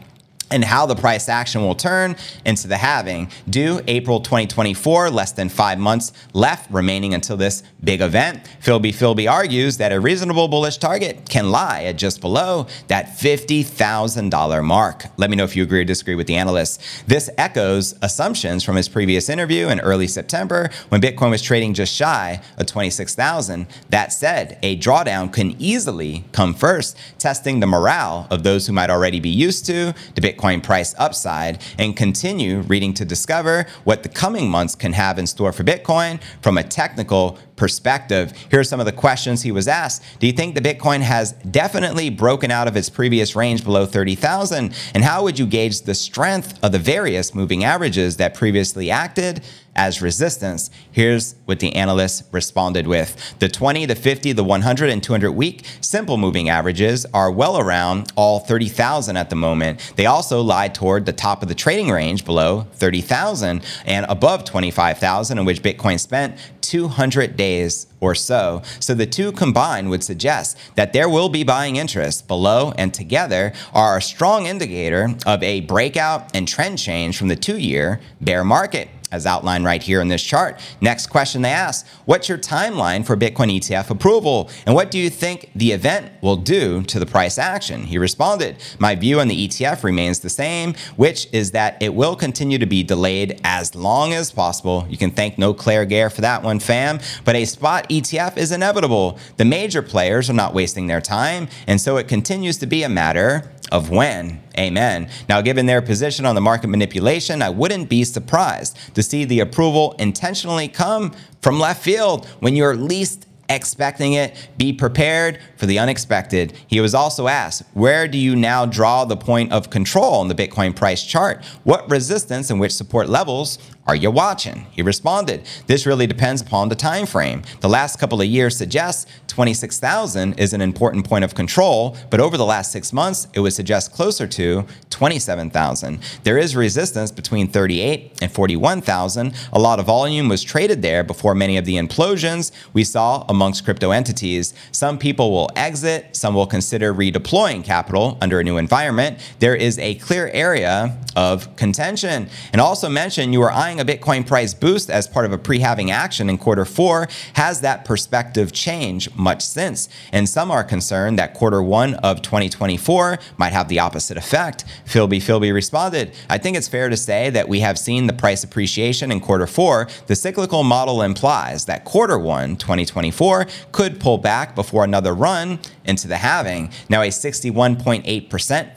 and 0.52 0.64
how 0.64 0.86
the 0.86 0.96
price 0.96 1.30
action 1.30 1.62
will 1.62 1.76
turn 1.76 2.16
into 2.46 2.68
the 2.68 2.78
halving. 2.78 3.30
Due 3.50 3.82
April 3.88 4.20
2024, 4.20 5.10
less 5.10 5.32
than 5.32 5.50
five 5.50 5.80
months 5.80 6.12
left 6.34 6.70
remaining 6.72 7.14
until 7.14 7.38
this 7.38 7.64
big 7.84 8.02
event. 8.02 8.44
Filbfilb 8.62 9.30
argues 9.30 9.78
that 9.78 9.92
a 9.92 10.00
reasonable 10.00 10.48
bullish 10.48 10.78
target 10.78 11.30
can 11.30 11.52
lie 11.52 11.84
at 11.84 11.98
just 11.98 12.22
below 12.22 12.68
that 12.88 13.18
$50,000 13.18 14.64
mark. 14.64 15.06
Let 15.18 15.30
me 15.30 15.36
know 15.36 15.44
if 15.44 15.56
you 15.56 15.64
agree 15.64 15.82
or 15.82 15.86
disagree 15.86 16.16
with 16.16 16.28
the 16.28 16.36
analyst. 16.36 16.82
This 17.08 17.30
echoes 17.38 17.96
assumptions 18.02 18.64
from 18.64 18.76
his 18.76 18.90
previous 18.90 19.30
interview 19.30 19.70
in 19.70 19.80
early 19.80 20.08
September 20.08 20.70
when 20.90 21.02
Bitcoin 21.02 21.30
was 21.30 21.42
trading 21.42 21.74
just 21.74 21.94
shy 21.94 22.42
of 22.58 22.66
26,000. 22.66 23.68
That 23.90 24.12
said, 24.12 24.60
a 24.62 24.78
drawdown 24.78 25.32
can 25.32 25.56
easily 25.60 26.26
come 26.32 26.54
first, 26.54 26.98
testing 27.18 27.60
the 27.60 27.68
morale 27.68 28.28
of 28.30 28.44
those 28.44 28.68
who 28.68 28.74
might 28.74 28.90
already 28.90 29.20
be 29.20 29.30
used 29.30 29.66
to 29.68 29.94
the 30.16 30.22
Bitcoin 30.22 30.41
Bitcoin 30.42 30.64
price 30.64 30.96
upside 30.98 31.62
and 31.78 31.96
continue 31.96 32.62
reading 32.62 32.94
to 32.96 33.06
discover 33.06 33.66
what 33.84 34.04
the 34.04 34.10
coming 34.10 34.50
months 34.50 34.76
can 34.76 34.94
have 34.94 35.20
in 35.20 35.28
store 35.28 35.52
for 35.52 35.64
Bitcoin 35.64 36.22
from 36.42 36.58
a 36.58 36.64
technical 36.64 37.38
perspective. 37.56 38.34
Here 38.50 38.60
are 38.60 38.64
some 38.64 38.80
of 38.80 38.88
the 38.88 38.92
questions 38.92 39.44
he 39.44 39.52
was 39.52 39.68
asked. 39.68 40.04
Do 40.20 40.26
you 40.26 40.34
think 40.34 40.56
the 40.56 40.62
Bitcoin 40.62 41.02
has 41.02 41.34
definitely 41.34 42.10
broken 42.10 42.50
out 42.50 42.68
of 42.68 42.76
its 42.76 42.90
previous 42.90 43.36
range 43.36 43.64
below 43.64 43.86
30,000? 43.86 44.74
And 44.96 45.04
how 45.04 45.24
would 45.24 45.38
you 45.38 45.46
gauge 45.46 45.82
the 45.82 45.94
strength 45.94 46.58
of 46.64 46.72
the 46.72 46.80
various 46.80 47.36
moving 47.36 47.64
averages 47.64 48.18
that 48.18 48.34
previously 48.34 48.90
acted 48.90 49.44
as 49.76 50.02
resistance. 50.02 50.70
Here's 50.92 51.36
what 51.46 51.60
the 51.60 51.76
analysts 51.76 52.24
responded 52.32 52.88
with. 52.88 53.36
The 53.40 53.48
20, 53.48 53.86
the 53.86 53.96
50, 53.96 54.34
the 54.34 54.44
100, 54.44 54.90
and 54.90 55.02
200 55.02 55.32
week 55.32 55.66
simple 55.82 56.18
moving 56.18 56.50
averages 56.50 57.06
are 57.14 57.32
well 57.32 57.58
around 57.58 58.12
all 58.16 58.40
30,000 58.40 59.16
at 59.18 59.30
the 59.30 59.36
moment. 59.36 59.94
They 59.96 60.06
also 60.06 60.42
lie 60.42 60.68
toward 60.68 61.06
the 61.06 61.14
top 61.14 61.42
of 61.42 61.48
the 61.48 61.56
trading 61.56 61.90
range 61.90 62.26
below 62.26 62.68
30,000 62.74 63.64
and 63.86 64.06
above 64.10 64.44
25,000 64.46 65.38
in 65.38 65.46
which 65.46 65.62
Bitcoin 65.62 66.00
spent 66.00 66.38
200 66.62 67.36
days 67.36 67.88
or 68.00 68.16
so. 68.16 68.62
So 68.80 68.94
the 68.94 69.06
two 69.06 69.32
combined 69.32 69.90
would 69.90 70.04
suggest 70.04 70.58
that 70.76 70.94
there 70.94 71.10
will 71.10 71.30
be 71.30 71.44
buying 71.44 71.76
interest 71.76 72.28
below 72.28 72.74
and 72.78 72.94
together 72.94 73.54
are 73.74 73.98
a 73.98 74.02
strong 74.02 74.46
indicator 74.46 75.16
of 75.26 75.44
a 75.44 75.62
breakout 75.62 76.36
and 76.36 76.48
trend 76.48 76.80
change 76.80 77.18
from 77.18 77.28
the 77.28 77.36
two 77.36 77.58
year 77.58 78.00
bear 78.20 78.44
market 78.44 78.90
as 79.12 79.26
outlined 79.26 79.66
right 79.66 79.82
here 79.82 80.02
in 80.02 80.08
this 80.08 80.24
chart. 80.24 80.60
Next 80.80 81.08
question 81.08 81.42
they 81.42 81.52
ask 81.52 81.88
What's 82.06 82.30
your 82.30 82.38
timeline 82.38 83.06
for 83.06 83.16
Bitcoin 83.18 83.56
ETF 83.56 83.90
approval? 83.90 84.50
And 84.66 84.76
what 84.76 84.92
do 84.92 84.98
you 84.98 85.10
think 85.10 85.52
the 85.56 85.72
event 85.72 86.12
will 86.22 86.36
do 86.36 86.84
to 86.84 87.00
the 87.00 87.06
price 87.06 87.38
action? 87.38 87.84
He 87.84 87.98
responded, 87.98 88.58
My 88.80 88.96
view 88.96 89.20
on 89.20 89.28
the 89.28 89.48
ETF 89.48 89.84
remains 89.84 90.20
the 90.20 90.30
same, 90.30 90.74
which 90.96 91.28
is 91.32 91.52
that 91.52 91.82
it 91.82 91.94
will 91.94 92.16
continue 92.16 92.58
to 92.58 92.66
be 92.66 92.84
delayed 92.84 93.40
as 93.44 93.76
long 93.76 94.14
as 94.14 94.32
possible. 94.32 94.86
You 94.90 94.98
can 94.98 95.12
thank 95.12 95.38
No 95.38 95.54
Claire 95.54 95.86
Gare 95.86 96.10
for 96.10 96.22
that 96.22 96.44
one, 96.44 96.60
fam. 96.60 97.00
But 97.26 97.36
a 97.36 97.46
spot 97.46 97.90
ETF 97.90 98.38
is 98.38 98.52
inevitable. 98.52 99.18
The 99.38 99.46
major 99.46 99.82
players 99.82 100.30
are 100.30 100.34
not 100.34 100.54
wasting 100.54 100.88
their 100.88 101.02
time, 101.02 101.48
and 101.68 101.80
so 101.80 101.98
it 101.98 102.08
continues 102.08 102.58
to 102.60 102.66
be 102.66 102.84
a 102.84 102.90
matter 102.90 103.52
of 103.72 103.90
when. 103.90 104.42
Amen. 104.58 105.10
Now, 105.30 105.42
given 105.42 105.66
their 105.66 105.82
position 105.82 106.26
on 106.26 106.36
the 106.36 106.42
market 106.42 106.68
manipulation, 106.68 107.42
I 107.42 107.50
wouldn't 107.50 107.88
be 107.88 108.04
surprised 108.04 108.78
to 108.96 109.01
see 109.04 109.26
the 109.26 109.40
approval 109.40 109.96
intentionally 110.00 110.68
come 110.68 111.14
from 111.42 111.60
left 111.60 111.84
field 111.84 112.26
when 112.40 112.56
you're 112.56 112.76
least 112.76 113.28
expecting 113.56 114.14
it. 114.14 114.50
Be 114.58 114.74
prepared 114.74 115.40
for 115.58 115.66
the 115.66 115.80
unexpected. 115.80 116.54
He 116.68 116.80
was 116.80 116.96
also 116.96 117.28
asked, 117.28 117.64
Where 117.74 118.08
do 118.08 118.18
you 118.18 118.36
now 118.36 118.66
draw 118.66 119.06
the 119.06 119.18
point 119.18 119.52
of 119.52 119.70
control 119.70 120.16
on 120.16 120.28
the 120.28 120.36
Bitcoin 120.36 120.76
price 120.76 121.04
chart? 121.04 121.44
What 121.64 121.90
resistance 121.90 122.50
and 122.50 122.60
which 122.60 122.74
support 122.74 123.10
levels 123.10 123.60
are 123.88 123.96
you 123.96 124.12
watching? 124.12 124.68
He 124.72 124.84
responded, 124.84 125.44
This 125.66 125.86
really 125.88 126.06
depends 126.06 126.42
upon 126.42 126.70
the 126.70 126.76
time 126.76 127.08
frame. 127.08 127.42
The 127.62 127.70
last 127.70 128.00
couple 128.00 128.22
of 128.22 128.28
years 128.28 128.56
suggests 128.56 129.08
26,000 129.28 130.40
is 130.40 130.54
an 130.54 130.62
important 130.62 131.08
point 131.08 131.24
of 131.24 131.34
control, 131.34 131.98
but 132.10 132.20
over 132.20 132.38
the 132.38 132.46
last 132.46 132.72
six 132.72 132.94
months, 132.94 133.28
it 133.34 133.40
would 133.40 133.54
suggest 133.54 133.94
closer 133.94 134.28
to 134.28 134.66
27,000. 134.90 136.00
There 136.24 136.38
is 136.38 136.56
resistance 136.56 137.12
between 137.12 137.48
38 137.48 138.20
and 138.22 138.32
41,000. 138.32 139.34
A 139.54 139.60
lot 139.60 139.80
of 139.80 139.86
volume 139.86 140.30
was 140.30 140.44
traded 140.44 140.82
there 140.82 141.04
before 141.04 141.34
many 141.34 141.58
of 141.58 141.66
the 141.66 141.78
implosions 141.78 142.52
we 142.74 142.84
saw 142.84 143.26
amongst 143.30 143.66
crypto 143.66 143.92
entities. 143.92 144.54
Some 144.72 145.00
people 145.00 145.32
will 145.32 145.50
exit, 145.56 146.16
some 146.16 146.36
will 146.36 146.46
consider 146.46 146.94
redeploying 146.94 147.64
capital 147.64 148.18
under 148.22 148.40
a 148.40 148.44
new 148.44 148.58
environment. 148.58 149.18
There 149.40 149.56
is 149.56 149.80
a 149.80 149.96
clear 149.96 150.28
area 150.34 150.98
of 151.16 151.56
contention. 151.56 152.30
And 152.52 152.62
also 152.62 152.90
mention 152.90 153.34
you 153.34 153.42
are 153.42 153.52
eyeing 153.52 153.71
a 153.80 153.86
Bitcoin 153.86 154.26
price 154.26 154.54
boost 154.54 154.90
as 154.90 155.08
part 155.08 155.26
of 155.26 155.32
a 155.32 155.38
pre 155.38 155.60
halving 155.60 155.92
action 155.92 156.30
in 156.30 156.38
quarter 156.38 156.66
four. 156.66 157.08
Has 157.34 157.62
that 157.62 157.86
perspective 157.86 158.52
changed 158.52 159.16
much 159.16 159.42
since? 159.42 159.90
And 160.12 160.28
some 160.28 160.52
are 160.52 160.64
concerned 160.64 161.18
that 161.20 161.34
quarter 161.34 161.62
one 161.62 161.96
of 161.96 162.22
2024 162.22 163.20
might 163.38 163.54
have 163.54 163.68
the 163.68 163.80
opposite 163.80 164.18
effect. 164.18 164.66
Filbfilb 164.86 165.54
responded, 165.54 166.14
I 166.30 166.38
think 166.38 166.58
it's 166.58 166.68
fair 166.68 166.90
to 166.90 166.98
say 166.98 167.30
that 167.30 167.48
we 167.48 167.60
have 167.62 167.78
seen 167.80 168.08
the 168.08 168.14
price 168.14 168.44
appreciation 168.44 169.12
in 169.12 169.20
quarter 169.20 169.48
four. 169.48 169.88
The 170.08 170.16
cyclical 170.16 170.64
model 170.64 171.02
implies 171.02 171.66
that 171.66 171.86
quarter 171.86 172.18
one 172.18 172.56
2024 172.58 173.48
could 173.72 174.00
pull 174.00 174.18
back 174.18 174.56
before 174.56 174.84
another 174.84 175.14
run 175.14 175.60
into 175.86 176.08
the 176.08 176.18
halving. 176.18 176.72
Now, 176.90 177.02
a 177.02 177.08
61.8% 177.08 178.04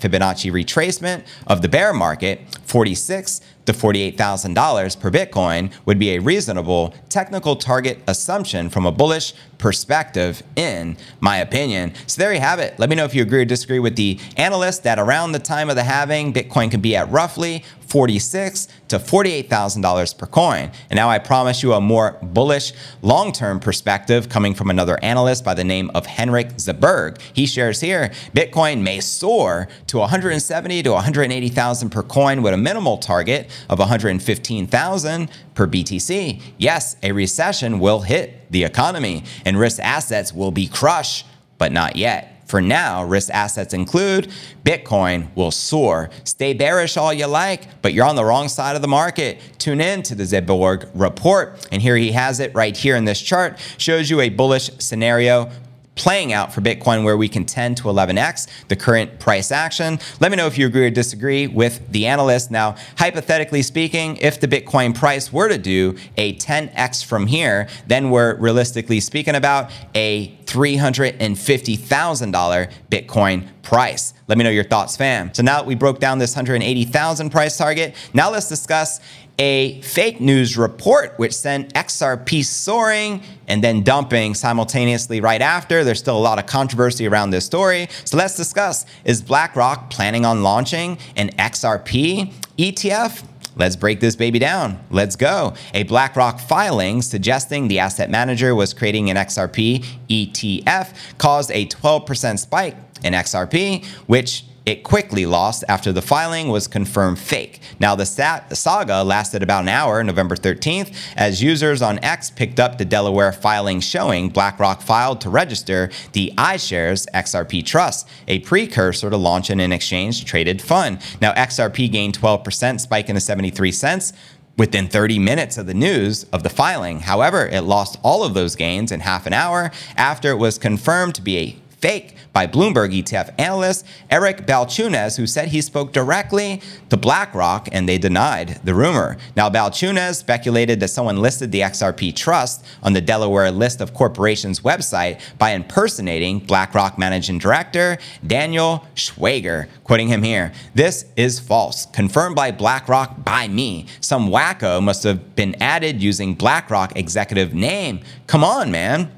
Fibonacci 0.00 0.52
retracement 0.52 1.24
of 1.46 1.62
the 1.62 1.68
bear 1.68 1.92
market, 1.92 2.40
46 2.64 3.40
to 3.66 3.72
$48,000 3.72 5.00
per 5.00 5.10
Bitcoin 5.10 5.72
would 5.86 5.98
be 5.98 6.10
a 6.10 6.18
reasonable 6.20 6.94
technical 7.08 7.56
target 7.56 7.98
assumption 8.06 8.68
from 8.68 8.86
a 8.86 8.92
bullish 8.92 9.34
perspective, 9.58 10.42
in 10.56 10.96
my 11.20 11.38
opinion. 11.38 11.92
So 12.06 12.20
there 12.20 12.32
you 12.32 12.40
have 12.40 12.58
it. 12.58 12.78
Let 12.78 12.90
me 12.90 12.96
know 12.96 13.04
if 13.04 13.14
you 13.14 13.22
agree 13.22 13.42
or 13.42 13.44
disagree 13.44 13.78
with 13.78 13.96
the 13.96 14.18
analyst 14.36 14.82
that 14.82 14.98
around 14.98 15.32
the 15.32 15.38
time 15.38 15.70
of 15.70 15.76
the 15.76 15.84
halving, 15.84 16.32
Bitcoin 16.32 16.70
could 16.70 16.82
be 16.82 16.96
at 16.96 17.10
roughly 17.10 17.64
46 17.94 18.66
to 18.88 18.98
$48,000 18.98 20.18
per 20.18 20.26
coin. 20.26 20.72
And 20.90 20.96
now 20.96 21.08
I 21.08 21.20
promise 21.20 21.62
you 21.62 21.74
a 21.74 21.80
more 21.80 22.18
bullish 22.20 22.72
long-term 23.02 23.60
perspective 23.60 24.28
coming 24.28 24.52
from 24.52 24.68
another 24.68 24.98
analyst 25.00 25.44
by 25.44 25.54
the 25.54 25.62
name 25.62 25.92
of 25.94 26.04
Henrik 26.04 26.48
Zeberg. 26.56 27.20
He 27.32 27.46
shares 27.46 27.80
here, 27.80 28.10
Bitcoin 28.34 28.82
may 28.82 28.98
soar 28.98 29.68
to 29.86 29.98
170 29.98 30.82
to 30.82 30.90
180,000 30.90 31.90
per 31.90 32.02
coin 32.02 32.42
with 32.42 32.52
a 32.52 32.56
minimal 32.56 32.98
target 32.98 33.48
of 33.70 33.78
115,000 33.78 35.30
per 35.54 35.66
BTC. 35.68 36.42
Yes, 36.58 36.96
a 37.04 37.12
recession 37.12 37.78
will 37.78 38.00
hit 38.00 38.50
the 38.50 38.64
economy 38.64 39.22
and 39.44 39.56
risk 39.56 39.78
assets 39.80 40.32
will 40.32 40.50
be 40.50 40.66
crushed, 40.66 41.26
but 41.58 41.70
not 41.70 41.94
yet. 41.94 42.33
For 42.54 42.60
now, 42.60 43.02
risk 43.02 43.30
assets 43.34 43.74
include 43.74 44.30
Bitcoin 44.62 45.34
will 45.34 45.50
soar. 45.50 46.08
Stay 46.22 46.52
bearish 46.52 46.96
all 46.96 47.12
you 47.12 47.26
like, 47.26 47.82
but 47.82 47.92
you're 47.92 48.06
on 48.06 48.14
the 48.14 48.24
wrong 48.24 48.46
side 48.46 48.76
of 48.76 48.82
the 48.82 48.86
market. 48.86 49.40
Tune 49.58 49.80
in 49.80 50.04
to 50.04 50.14
the 50.14 50.22
Zeberg 50.22 50.88
report. 50.94 51.66
And 51.72 51.82
here 51.82 51.96
he 51.96 52.12
has 52.12 52.38
it 52.38 52.54
right 52.54 52.76
here 52.76 52.94
in 52.94 53.06
this 53.06 53.20
chart. 53.20 53.58
Shows 53.76 54.08
you 54.08 54.20
a 54.20 54.28
bullish 54.28 54.70
scenario 54.78 55.50
playing 55.94 56.32
out 56.32 56.52
for 56.52 56.60
Bitcoin 56.60 57.04
where 57.04 57.16
we 57.16 57.28
can 57.28 57.44
10 57.44 57.76
to 57.76 57.84
11x 57.84 58.48
the 58.68 58.76
current 58.76 59.20
price 59.20 59.52
action. 59.52 59.98
Let 60.20 60.30
me 60.30 60.36
know 60.36 60.46
if 60.46 60.58
you 60.58 60.66
agree 60.66 60.86
or 60.86 60.90
disagree 60.90 61.46
with 61.46 61.90
the 61.90 62.06
analyst. 62.06 62.50
Now, 62.50 62.76
hypothetically 62.98 63.62
speaking, 63.62 64.18
if 64.18 64.40
the 64.40 64.48
Bitcoin 64.48 64.94
price 64.94 65.32
were 65.32 65.48
to 65.48 65.58
do 65.58 65.96
a 66.16 66.36
10x 66.36 67.04
from 67.04 67.26
here, 67.26 67.68
then 67.86 68.10
we're 68.10 68.36
realistically 68.36 69.00
speaking 69.00 69.34
about 69.34 69.70
a 69.94 70.28
$350,000 70.46 72.72
Bitcoin 72.90 73.48
price. 73.62 74.14
Let 74.28 74.38
me 74.38 74.44
know 74.44 74.50
your 74.50 74.64
thoughts, 74.64 74.96
fam. 74.96 75.34
So 75.34 75.42
now 75.42 75.56
that 75.56 75.66
we 75.66 75.74
broke 75.74 75.98
down 75.98 76.18
this 76.18 76.36
180,000 76.36 77.30
price 77.30 77.56
target, 77.56 77.96
now 78.12 78.30
let's 78.30 78.48
discuss 78.48 79.00
a 79.38 79.80
fake 79.80 80.20
news 80.20 80.56
report 80.56 81.14
which 81.18 81.34
sent 81.34 81.72
XRP 81.74 82.44
soaring 82.44 83.20
and 83.48 83.62
then 83.62 83.82
dumping 83.82 84.34
simultaneously 84.34 85.20
right 85.20 85.42
after. 85.42 85.84
There's 85.84 85.98
still 85.98 86.16
a 86.16 86.20
lot 86.20 86.38
of 86.38 86.46
controversy 86.46 87.06
around 87.06 87.30
this 87.30 87.44
story. 87.44 87.88
So 88.04 88.16
let's 88.16 88.36
discuss 88.36 88.86
is 89.04 89.22
BlackRock 89.22 89.90
planning 89.90 90.24
on 90.24 90.42
launching 90.42 90.98
an 91.16 91.30
XRP 91.30 92.32
ETF? 92.58 93.24
Let's 93.56 93.76
break 93.76 94.00
this 94.00 94.16
baby 94.16 94.38
down. 94.38 94.80
Let's 94.90 95.14
go. 95.14 95.54
A 95.74 95.84
BlackRock 95.84 96.40
filing 96.40 97.02
suggesting 97.02 97.68
the 97.68 97.78
asset 97.78 98.10
manager 98.10 98.54
was 98.54 98.74
creating 98.74 99.10
an 99.10 99.16
XRP 99.16 99.84
ETF 100.08 100.94
caused 101.18 101.52
a 101.52 101.66
12% 101.66 102.38
spike 102.38 102.76
in 103.04 103.12
XRP, 103.12 103.84
which 104.06 104.44
it 104.66 104.82
quickly 104.82 105.26
lost 105.26 105.62
after 105.68 105.92
the 105.92 106.00
filing 106.00 106.48
was 106.48 106.66
confirmed 106.66 107.18
fake. 107.18 107.60
Now, 107.78 107.94
the 107.94 108.06
saga 108.06 109.02
lasted 109.02 109.42
about 109.42 109.64
an 109.64 109.68
hour, 109.68 110.02
November 110.02 110.36
13th, 110.36 110.94
as 111.16 111.42
users 111.42 111.82
on 111.82 112.02
X 112.02 112.30
picked 112.30 112.58
up 112.58 112.78
the 112.78 112.84
Delaware 112.84 113.32
filing 113.32 113.80
showing 113.80 114.30
BlackRock 114.30 114.80
filed 114.80 115.20
to 115.20 115.30
register 115.30 115.90
the 116.12 116.32
iShares 116.38 117.06
XRP 117.12 117.64
Trust, 117.64 118.08
a 118.26 118.38
precursor 118.40 119.10
to 119.10 119.16
launching 119.16 119.60
an 119.60 119.72
exchange 119.72 120.24
traded 120.24 120.62
fund. 120.62 120.98
Now, 121.20 121.32
XRP 121.34 121.92
gained 121.92 122.18
12%, 122.18 122.80
spiking 122.80 123.16
to 123.16 123.20
73 123.20 123.70
cents 123.72 124.12
within 124.56 124.86
30 124.86 125.18
minutes 125.18 125.58
of 125.58 125.66
the 125.66 125.74
news 125.74 126.24
of 126.32 126.44
the 126.44 126.48
filing. 126.48 127.00
However, 127.00 127.46
it 127.46 127.62
lost 127.62 127.98
all 128.04 128.22
of 128.22 128.34
those 128.34 128.54
gains 128.54 128.92
in 128.92 129.00
half 129.00 129.26
an 129.26 129.32
hour 129.32 129.72
after 129.96 130.30
it 130.30 130.36
was 130.36 130.58
confirmed 130.58 131.16
to 131.16 131.22
be 131.22 131.38
a 131.38 131.56
fake 131.84 132.16
by 132.32 132.46
Bloomberg 132.46 132.98
ETF 132.98 133.34
analyst 133.38 133.84
Eric 134.10 134.46
Balchunas, 134.46 135.18
who 135.18 135.26
said 135.26 135.48
he 135.48 135.60
spoke 135.60 135.92
directly 135.92 136.62
to 136.88 136.96
BlackRock 136.96 137.68
and 137.72 137.86
they 137.86 137.98
denied 137.98 138.58
the 138.64 138.74
rumor. 138.74 139.18
Now, 139.36 139.50
Balchunas 139.50 140.14
speculated 140.14 140.80
that 140.80 140.88
someone 140.88 141.18
listed 141.18 141.52
the 141.52 141.60
XRP 141.60 142.16
Trust 142.16 142.64
on 142.82 142.94
the 142.94 143.02
Delaware 143.02 143.50
list 143.50 143.82
of 143.82 143.92
corporations 143.92 144.60
website 144.60 145.20
by 145.36 145.50
impersonating 145.50 146.38
BlackRock 146.38 146.96
Managing 146.96 147.38
Director 147.38 147.98
Daniel 148.26 148.86
Schweiger, 148.94 149.68
quoting 149.84 150.08
him 150.08 150.22
here. 150.22 150.54
This 150.74 151.04
is 151.16 151.38
false, 151.38 151.84
confirmed 151.84 152.34
by 152.34 152.50
BlackRock 152.50 153.22
by 153.22 153.46
me. 153.46 153.88
Some 154.00 154.30
wacko 154.30 154.82
must 154.82 155.02
have 155.02 155.36
been 155.36 155.54
added 155.60 156.02
using 156.02 156.34
BlackRock 156.34 156.96
executive 156.96 157.52
name. 157.52 158.00
Come 158.26 158.42
on, 158.42 158.70
man. 158.70 159.12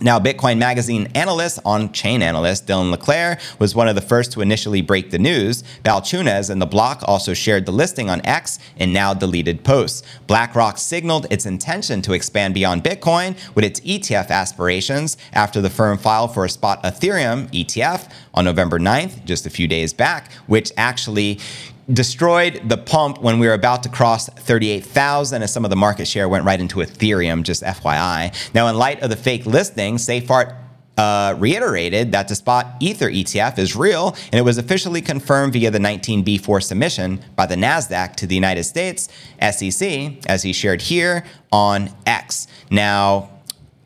Now, 0.00 0.18
Bitcoin 0.18 0.58
Magazine 0.58 1.08
analyst, 1.14 1.60
on 1.64 1.92
chain 1.92 2.20
analyst 2.20 2.66
Dylan 2.66 2.90
LeClaire 2.90 3.38
was 3.60 3.76
one 3.76 3.86
of 3.86 3.94
the 3.94 4.00
first 4.00 4.32
to 4.32 4.40
initially 4.40 4.82
break 4.82 5.10
the 5.10 5.20
news. 5.20 5.62
Balchunas 5.84 6.50
and 6.50 6.60
the 6.60 6.66
block 6.66 7.02
also 7.06 7.32
shared 7.32 7.64
the 7.64 7.72
listing 7.72 8.10
on 8.10 8.20
X 8.26 8.58
in 8.76 8.92
now 8.92 9.14
deleted 9.14 9.62
posts. 9.62 10.02
BlackRock 10.26 10.78
signaled 10.78 11.26
its 11.30 11.46
intention 11.46 12.02
to 12.02 12.12
expand 12.12 12.54
beyond 12.54 12.82
Bitcoin 12.82 13.36
with 13.54 13.64
its 13.64 13.80
ETF 13.80 14.30
aspirations 14.30 15.16
after 15.32 15.60
the 15.60 15.70
firm 15.70 15.96
filed 15.96 16.34
for 16.34 16.44
a 16.44 16.50
spot 16.50 16.82
Ethereum 16.82 17.48
ETF 17.50 18.10
on 18.34 18.44
November 18.44 18.80
9th, 18.80 19.24
just 19.24 19.46
a 19.46 19.50
few 19.50 19.68
days 19.68 19.92
back, 19.92 20.32
which 20.48 20.72
actually 20.76 21.38
destroyed 21.92 22.62
the 22.66 22.76
pump 22.76 23.20
when 23.20 23.38
we 23.38 23.46
were 23.46 23.54
about 23.54 23.82
to 23.82 23.88
cross 23.88 24.28
38,000 24.28 25.42
as 25.42 25.52
some 25.52 25.64
of 25.64 25.70
the 25.70 25.76
market 25.76 26.06
share 26.06 26.28
went 26.28 26.44
right 26.44 26.60
into 26.60 26.78
Ethereum, 26.78 27.42
just 27.42 27.62
FYI. 27.62 28.34
Now, 28.54 28.68
in 28.68 28.76
light 28.76 29.02
of 29.02 29.10
the 29.10 29.16
fake 29.16 29.46
listing, 29.46 29.96
Seyffart 29.96 30.56
uh, 30.96 31.34
reiterated 31.38 32.12
that 32.12 32.28
the 32.28 32.34
spot 32.34 32.76
Ether 32.80 33.10
ETF 33.10 33.58
is 33.58 33.74
real 33.74 34.16
and 34.30 34.34
it 34.34 34.42
was 34.42 34.58
officially 34.58 35.02
confirmed 35.02 35.52
via 35.52 35.70
the 35.70 35.78
19B4 35.78 36.62
submission 36.62 37.20
by 37.34 37.46
the 37.46 37.56
NASDAQ 37.56 38.14
to 38.16 38.26
the 38.26 38.34
United 38.34 38.64
States 38.64 39.08
SEC, 39.40 40.12
as 40.26 40.42
he 40.42 40.52
shared 40.52 40.82
here 40.82 41.24
on 41.50 41.90
X. 42.06 42.46
Now, 42.70 43.30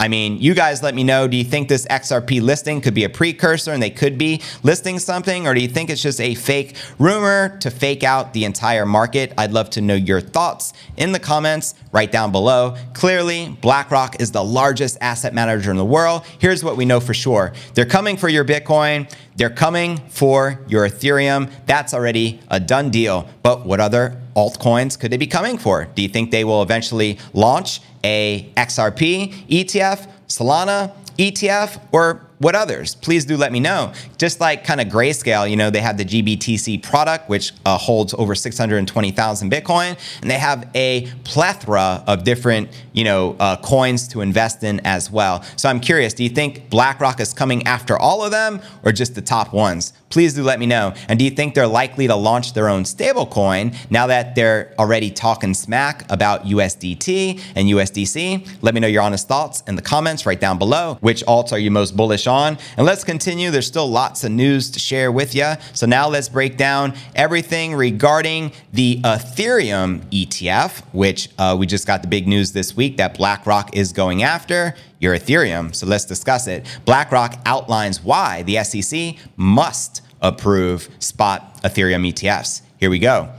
I 0.01 0.07
mean, 0.07 0.39
you 0.39 0.55
guys 0.55 0.81
let 0.81 0.95
me 0.95 1.03
know. 1.03 1.27
Do 1.27 1.37
you 1.37 1.43
think 1.43 1.69
this 1.69 1.85
XRP 1.87 2.41
listing 2.41 2.81
could 2.81 2.95
be 2.95 3.03
a 3.03 3.09
precursor 3.09 3.73
and 3.73 3.83
they 3.83 3.91
could 3.91 4.17
be 4.17 4.41
listing 4.63 5.01
something? 5.01 5.49
Or 5.49 5.55
do 5.55 5.61
you 5.61 5.67
think 5.67 5.91
it's 5.91 6.01
just 6.01 6.21
a 6.21 6.37
fake 6.37 6.77
rumor 7.01 7.59
to 7.59 7.71
fake 7.71 8.05
out 8.05 8.33
the 8.33 8.45
entire 8.45 8.87
market? 8.87 9.33
I'd 9.37 9.51
love 9.51 9.71
to 9.71 9.81
know 9.81 9.97
your 9.97 10.21
thoughts 10.21 10.73
in 10.97 11.11
the 11.11 11.19
comments 11.19 11.75
right 11.91 12.11
down 12.11 12.31
below. 12.31 12.77
Clearly, 12.93 13.57
BlackRock 13.61 14.21
is 14.21 14.31
the 14.31 14.45
largest 14.45 14.99
asset 15.01 15.35
manager 15.35 15.73
in 15.73 15.77
the 15.77 15.85
world. 15.85 16.25
Here's 16.39 16.63
what 16.63 16.77
we 16.77 16.85
know 16.85 17.01
for 17.01 17.15
sure 17.15 17.53
they're 17.75 17.85
coming 17.85 18.17
for 18.17 18.29
your 18.29 18.45
Bitcoin, 18.45 19.13
they're 19.35 19.51
coming 19.51 19.97
for 20.09 20.61
your 20.69 20.89
Ethereum. 20.89 21.51
That's 21.67 21.93
already 21.93 22.39
a 22.49 22.61
done 22.61 22.91
deal. 22.91 23.29
But 23.43 23.67
what 23.67 23.81
other 23.81 24.21
altcoins 24.39 24.99
could 24.99 25.11
they 25.11 25.17
be 25.17 25.27
coming 25.27 25.59
for? 25.59 25.87
Do 25.95 26.03
you 26.03 26.09
think 26.09 26.31
they 26.31 26.45
will 26.45 26.63
eventually 26.63 27.19
launch 27.33 27.81
a 28.05 28.51
XRP 28.57 29.47
ETF, 29.49 30.09
Solana 30.29 30.93
ETF, 31.19 31.81
or 31.93 32.28
what 32.39 32.55
others? 32.55 32.95
Please 32.95 33.25
do 33.25 33.37
let 33.37 33.53
me 33.53 33.61
know. 33.61 33.93
Just 34.17 34.41
like 34.41 34.65
kind 34.65 34.81
of 34.81 34.89
grayscale, 34.89 35.49
you 35.49 35.57
know, 35.57 35.71
they 35.71 35.81
have 35.81 35.99
the 35.99 36.05
GBTC 36.05 36.83
product, 36.83 37.29
which 37.29 37.53
uh, 37.67 37.77
holds 37.77 38.15
over 38.15 38.35
620,000 38.35 39.51
Bitcoin, 39.51 39.99
and 40.23 40.31
they 40.31 40.39
have 40.39 40.69
a 40.75 41.09
plethora 41.25 42.05
of 42.07 42.25
different, 42.25 42.69
you 42.93 43.05
know, 43.05 43.37
uh, 43.41 43.57
coins 43.57 44.09
to 44.09 44.21
invest 44.21 44.63
in 44.63 44.81
as 44.85 45.11
well. 45.11 45.43
So 45.57 45.69
I'm 45.69 45.81
curious, 45.81 46.15
do 46.15 46.23
you 46.23 46.31
think 46.31 46.71
BlackRock 46.71 47.21
is 47.21 47.33
coming 47.33 47.67
after 47.67 47.99
all 47.99 48.25
of 48.25 48.31
them 48.31 48.61
or 48.85 48.93
just 48.93 49.15
the 49.15 49.23
top 49.23 49.53
ones? 49.53 49.93
Please 50.11 50.35
do 50.35 50.43
let 50.43 50.59
me 50.59 50.67
know. 50.67 50.95
And 51.09 51.19
do 51.19 51.25
you 51.25 51.31
think 51.31 51.55
they're 51.55 51.67
likely 51.67 52.07
to 52.07 52.17
launch 52.17 52.55
their 52.55 52.69
own 52.69 52.85
stablecoin 52.85 53.77
now 53.91 54.07
that 54.07 54.35
they're 54.35 54.73
already 54.79 55.11
talking 55.11 55.53
smack 55.53 56.11
about 56.11 56.45
USDT 56.45 57.43
and 57.55 57.69
USDC? 57.69 58.63
Let 58.63 58.75
me 58.75 58.81
know 58.81 58.87
your 58.87 59.03
honest 59.03 59.29
thoughts 59.29 59.63
in 59.67 59.75
the 59.77 59.83
comments 59.83 60.25
right 60.25 60.41
down 60.41 60.59
below. 60.59 60.97
Which 61.01 61.25
alts 61.27 61.53
are 61.53 61.59
you 61.59 61.71
most 61.71 61.97
bullish 61.97 62.27
on? 62.29 62.59
And 62.77 62.87
let's 62.87 63.03
continue. 63.05 63.51
There's 63.51 63.67
still 63.67 63.89
lots 63.89 64.23
of 64.25 64.31
news 64.31 64.71
to 64.71 64.79
share 64.79 65.11
with 65.11 65.35
you. 65.35 65.55
So 65.73 65.87
now 65.87 66.09
let's 66.09 66.29
break 66.29 66.57
down 66.57 66.95
everything 67.15 67.75
regarding 67.75 68.53
the 68.73 69.01
Ethereum 69.03 70.01
ETF, 70.11 70.83
which 70.93 71.31
uh, 71.39 71.57
we 71.59 71.67
just 71.67 71.87
got 71.87 72.03
the 72.03 72.09
big 72.09 72.29
news 72.29 72.53
this 72.53 72.77
week 72.77 72.99
that 72.99 73.17
BlackRock 73.17 73.77
is 73.77 73.93
going 73.93 74.23
after 74.23 74.75
your 75.01 75.17
Ethereum. 75.17 75.75
So 75.75 75.87
let's 75.87 76.05
discuss 76.05 76.47
it. 76.47 76.67
BlackRock 76.85 77.39
outlines 77.47 78.03
why 78.03 78.43
the 78.43 78.63
SEC 78.63 79.17
must 79.37 80.03
approve 80.21 80.89
spot 80.99 81.63
Ethereum 81.63 82.09
ETFs. 82.13 82.63
Here 82.79 82.91
we 82.91 82.99
go. 82.99 83.31